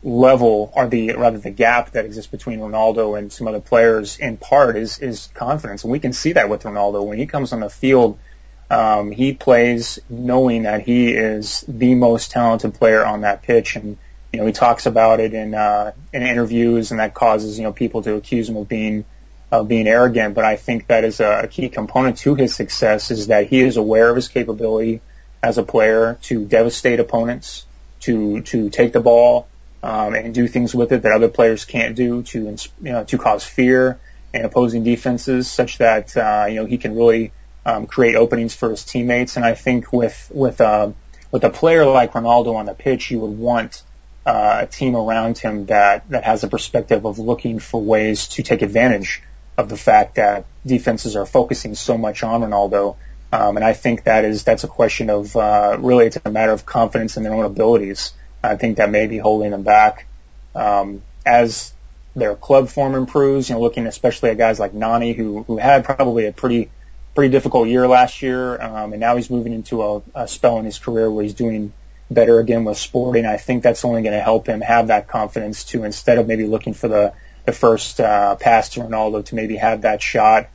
level 0.02 0.72
or 0.74 0.88
the 0.88 1.12
rather 1.16 1.36
the 1.36 1.50
gap 1.50 1.90
that 1.90 2.06
exists 2.06 2.30
between 2.30 2.60
Ronaldo 2.60 3.18
and 3.18 3.30
some 3.30 3.46
other 3.46 3.60
players 3.60 4.16
in 4.18 4.38
part 4.38 4.78
is 4.78 5.00
is 5.00 5.28
confidence, 5.34 5.84
and 5.84 5.92
we 5.92 5.98
can 5.98 6.14
see 6.14 6.32
that 6.32 6.48
with 6.48 6.62
Ronaldo 6.62 7.04
when 7.04 7.18
he 7.18 7.26
comes 7.26 7.52
on 7.52 7.60
the 7.60 7.68
field. 7.68 8.18
Um, 8.68 9.12
he 9.12 9.32
plays 9.32 9.98
knowing 10.08 10.64
that 10.64 10.82
he 10.82 11.10
is 11.10 11.64
the 11.68 11.94
most 11.94 12.32
talented 12.32 12.74
player 12.74 13.04
on 13.04 13.20
that 13.20 13.42
pitch, 13.42 13.76
and 13.76 13.96
you 14.32 14.40
know 14.40 14.46
he 14.46 14.52
talks 14.52 14.86
about 14.86 15.20
it 15.20 15.34
in 15.34 15.54
uh, 15.54 15.92
in 16.12 16.22
interviews, 16.22 16.90
and 16.90 16.98
that 16.98 17.14
causes 17.14 17.58
you 17.58 17.64
know 17.64 17.72
people 17.72 18.02
to 18.02 18.14
accuse 18.14 18.48
him 18.48 18.56
of 18.56 18.68
being 18.68 19.04
of 19.52 19.68
being 19.68 19.86
arrogant. 19.86 20.34
But 20.34 20.44
I 20.44 20.56
think 20.56 20.88
that 20.88 21.04
is 21.04 21.20
a, 21.20 21.48
key 21.48 21.68
component 21.68 22.18
to 22.18 22.34
his 22.34 22.54
success 22.54 23.12
is 23.12 23.28
that 23.28 23.46
he 23.46 23.60
is 23.60 23.76
aware 23.76 24.10
of 24.10 24.16
his 24.16 24.28
capability 24.28 25.00
as 25.42 25.58
a 25.58 25.62
player 25.62 26.18
to 26.22 26.44
devastate 26.44 26.98
opponents, 26.98 27.64
to 28.00 28.40
to 28.42 28.68
take 28.70 28.92
the 28.92 29.00
ball 29.00 29.46
um, 29.84 30.14
and 30.14 30.34
do 30.34 30.48
things 30.48 30.74
with 30.74 30.90
it 30.90 31.02
that 31.02 31.12
other 31.12 31.28
players 31.28 31.64
can't 31.64 31.94
do 31.94 32.22
to 32.24 32.40
you 32.40 32.56
know 32.82 33.04
to 33.04 33.16
cause 33.16 33.44
fear 33.44 34.00
in 34.34 34.44
opposing 34.44 34.82
defenses, 34.82 35.48
such 35.48 35.78
that 35.78 36.16
uh, 36.16 36.46
you 36.48 36.56
know 36.56 36.66
he 36.66 36.78
can 36.78 36.96
really 36.96 37.30
um, 37.66 37.86
create 37.88 38.14
openings 38.14 38.54
for 38.54 38.70
his 38.70 38.84
teammates. 38.84 39.36
And 39.36 39.44
I 39.44 39.54
think 39.54 39.92
with 39.92 40.30
with 40.32 40.60
uh, 40.60 40.92
with 41.32 41.44
a 41.44 41.50
player 41.50 41.84
like 41.84 42.12
Ronaldo 42.12 42.54
on 42.54 42.66
the 42.66 42.74
pitch, 42.74 43.10
you 43.10 43.18
would 43.18 43.36
want 43.36 43.82
uh, 44.24 44.60
a 44.62 44.66
team 44.66 44.96
around 44.96 45.36
him 45.36 45.66
that 45.66 46.08
that 46.10 46.24
has 46.24 46.44
a 46.44 46.48
perspective 46.48 47.04
of 47.04 47.18
looking 47.18 47.58
for 47.58 47.82
ways 47.82 48.28
to 48.28 48.42
take 48.44 48.62
advantage 48.62 49.20
of 49.58 49.68
the 49.68 49.76
fact 49.76 50.14
that 50.14 50.46
defenses 50.64 51.16
are 51.16 51.26
focusing 51.26 51.74
so 51.74 51.98
much 51.98 52.22
on 52.22 52.42
Ronaldo. 52.42 52.96
Um, 53.32 53.56
and 53.56 53.64
I 53.64 53.72
think 53.72 54.04
that 54.04 54.24
is 54.24 54.44
that's 54.44 54.62
a 54.62 54.68
question 54.68 55.10
of 55.10 55.34
uh, 55.34 55.76
really 55.80 56.06
it's 56.06 56.18
a 56.24 56.30
matter 56.30 56.52
of 56.52 56.64
confidence 56.64 57.16
in 57.16 57.24
their 57.24 57.34
own 57.34 57.44
abilities. 57.44 58.12
I 58.44 58.54
think 58.54 58.76
that 58.76 58.90
may 58.90 59.08
be 59.08 59.18
holding 59.18 59.50
them 59.50 59.64
back. 59.64 60.06
Um, 60.54 61.02
as 61.26 61.72
their 62.14 62.36
club 62.36 62.68
form 62.68 62.94
improves, 62.94 63.48
you 63.48 63.56
know, 63.56 63.60
looking 63.60 63.86
especially 63.86 64.30
at 64.30 64.38
guys 64.38 64.60
like 64.60 64.72
Nani, 64.72 65.14
who 65.14 65.42
who 65.42 65.56
had 65.56 65.84
probably 65.84 66.26
a 66.26 66.32
pretty 66.32 66.70
pretty 67.16 67.32
difficult 67.32 67.66
year 67.66 67.88
last 67.88 68.22
year, 68.22 68.60
um, 68.62 68.92
and 68.92 69.00
now 69.00 69.16
he's 69.16 69.30
moving 69.30 69.52
into 69.52 69.82
a, 69.82 70.02
a 70.14 70.28
spell 70.28 70.58
in 70.58 70.64
his 70.64 70.78
career 70.78 71.10
where 71.10 71.24
he's 71.24 71.34
doing 71.34 71.72
better 72.10 72.38
again 72.38 72.64
with 72.64 72.78
Sporting. 72.78 73.26
I 73.26 73.38
think 73.38 73.64
that's 73.64 73.84
only 73.84 74.02
going 74.02 74.12
to 74.12 74.20
help 74.20 74.46
him 74.46 74.60
have 74.60 74.88
that 74.88 75.08
confidence 75.08 75.64
to 75.64 75.82
instead 75.82 76.18
of 76.18 76.28
maybe 76.28 76.46
looking 76.46 76.74
for 76.74 76.86
the 76.86 77.14
the 77.46 77.52
first 77.52 78.00
uh, 78.00 78.36
pass 78.36 78.70
to 78.70 78.80
Ronaldo 78.80 79.24
to 79.26 79.34
maybe 79.34 79.56
have 79.56 79.82
that 79.82 80.02
shot. 80.02 80.48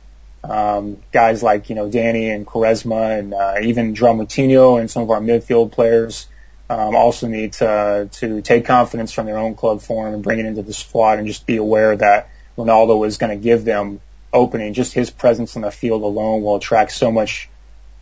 Um, 0.44 0.98
guys 1.12 1.42
like 1.42 1.68
you 1.68 1.74
know 1.74 1.90
Danny 1.90 2.30
and 2.30 2.46
Quaresma 2.46 3.18
and 3.18 3.34
uh, 3.34 3.54
even 3.62 3.94
João 3.94 4.20
Moutinho 4.20 4.80
and 4.80 4.90
some 4.90 5.02
of 5.02 5.10
our 5.10 5.20
midfield 5.20 5.72
players 5.72 6.26
um, 6.70 6.94
also 6.94 7.26
need 7.26 7.54
to 7.54 8.08
to 8.12 8.40
take 8.40 8.64
confidence 8.66 9.12
from 9.12 9.26
their 9.26 9.38
own 9.38 9.54
club 9.54 9.82
form 9.82 10.14
and 10.14 10.22
bring 10.22 10.38
it 10.38 10.46
into 10.46 10.62
the 10.62 10.72
squad 10.72 11.18
and 11.18 11.26
just 11.26 11.46
be 11.46 11.56
aware 11.56 11.96
that 11.96 12.28
Ronaldo 12.56 13.06
is 13.06 13.18
going 13.18 13.30
to 13.30 13.42
give 13.42 13.64
them 13.64 14.00
opening. 14.32 14.74
Just 14.74 14.92
his 14.92 15.10
presence 15.10 15.56
on 15.56 15.62
the 15.62 15.70
field 15.70 16.02
alone 16.02 16.42
will 16.42 16.56
attract 16.56 16.92
so 16.92 17.10
much 17.10 17.48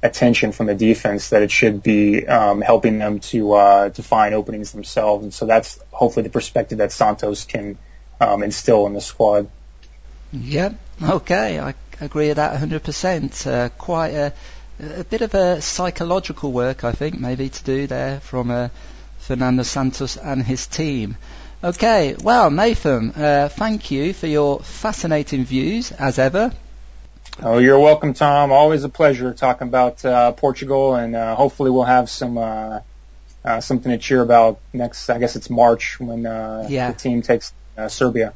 attention 0.03 0.53
from 0.53 0.67
the 0.67 0.75
defense 0.75 1.31
that 1.31 1.43
it 1.43 1.51
should 1.51 1.83
be 1.83 2.27
um, 2.27 2.63
helping 2.63 2.99
them 2.99 3.21
to 3.21 3.53
uh, 3.53 3.91
to 3.91 4.03
find 4.03 4.35
openings 4.35 4.73
themselves. 4.73 5.25
And 5.25 5.35
so 5.35 5.47
that's 5.47 5.79
hopefully 5.91 6.25
the 6.25 6.31
perspective 6.31 6.79
that 6.79 6.93
Santos 6.93 7.45
can 7.45 7.79
um, 8.21 8.43
instill 8.43 8.87
in 8.87 8.95
the 8.95 9.01
squad. 9.01 9.49
Yep. 10.33 10.75
Okay, 11.03 11.59
I 11.59 11.75
agree 12.01 12.29
with 12.29 12.37
that 12.37 12.61
100%. 12.61 13.47
Uh, 13.47 13.69
quite 13.71 14.11
a 14.11 14.33
a 14.83 15.05
bit 15.05 15.21
of 15.21 15.35
a 15.35 15.61
psychological 15.61 16.53
work, 16.53 16.85
I 16.85 16.93
think, 16.93 17.19
maybe 17.19 17.49
to 17.49 17.65
do 17.65 17.87
there 17.87 18.21
from 18.21 18.51
uh, 18.51 18.69
Fernando 19.19 19.63
Santos 19.63 20.17
and 20.17 20.43
his 20.43 20.67
team. 20.67 21.17
Okay, 21.63 22.17
well, 22.23 22.51
Nathan, 22.51 23.11
uh, 23.11 23.51
thank 23.53 23.91
you 23.91 24.15
for 24.15 24.27
your 24.27 24.61
fascinating 24.61 25.45
views 25.45 25.93
as 25.93 26.19
ever. 26.19 26.53
Oh, 27.43 27.59
you're 27.59 27.79
welcome, 27.79 28.15
Tom. 28.15 28.51
Always 28.51 28.83
a 28.85 28.89
pleasure 28.89 29.35
talking 29.35 29.69
about 29.69 30.03
uh, 30.03 30.33
Portugal, 30.33 30.95
and 30.95 31.15
uh, 31.15 31.35
hopefully 31.35 31.71
we'll 31.71 31.83
have 31.85 32.09
some 32.09 32.39
uh, 32.39 32.81
uh, 33.45 33.61
something 33.61 33.93
to 33.93 33.99
cheer 33.99 34.23
about 34.23 34.59
next. 34.73 35.11
I 35.11 35.19
guess 35.19 35.37
it's 35.37 35.51
March 35.51 36.01
when 36.01 36.23
yeah. 36.23 36.93
the 36.93 36.99
team 36.99 37.21
takes 37.21 37.53
Serbia. 37.89 38.33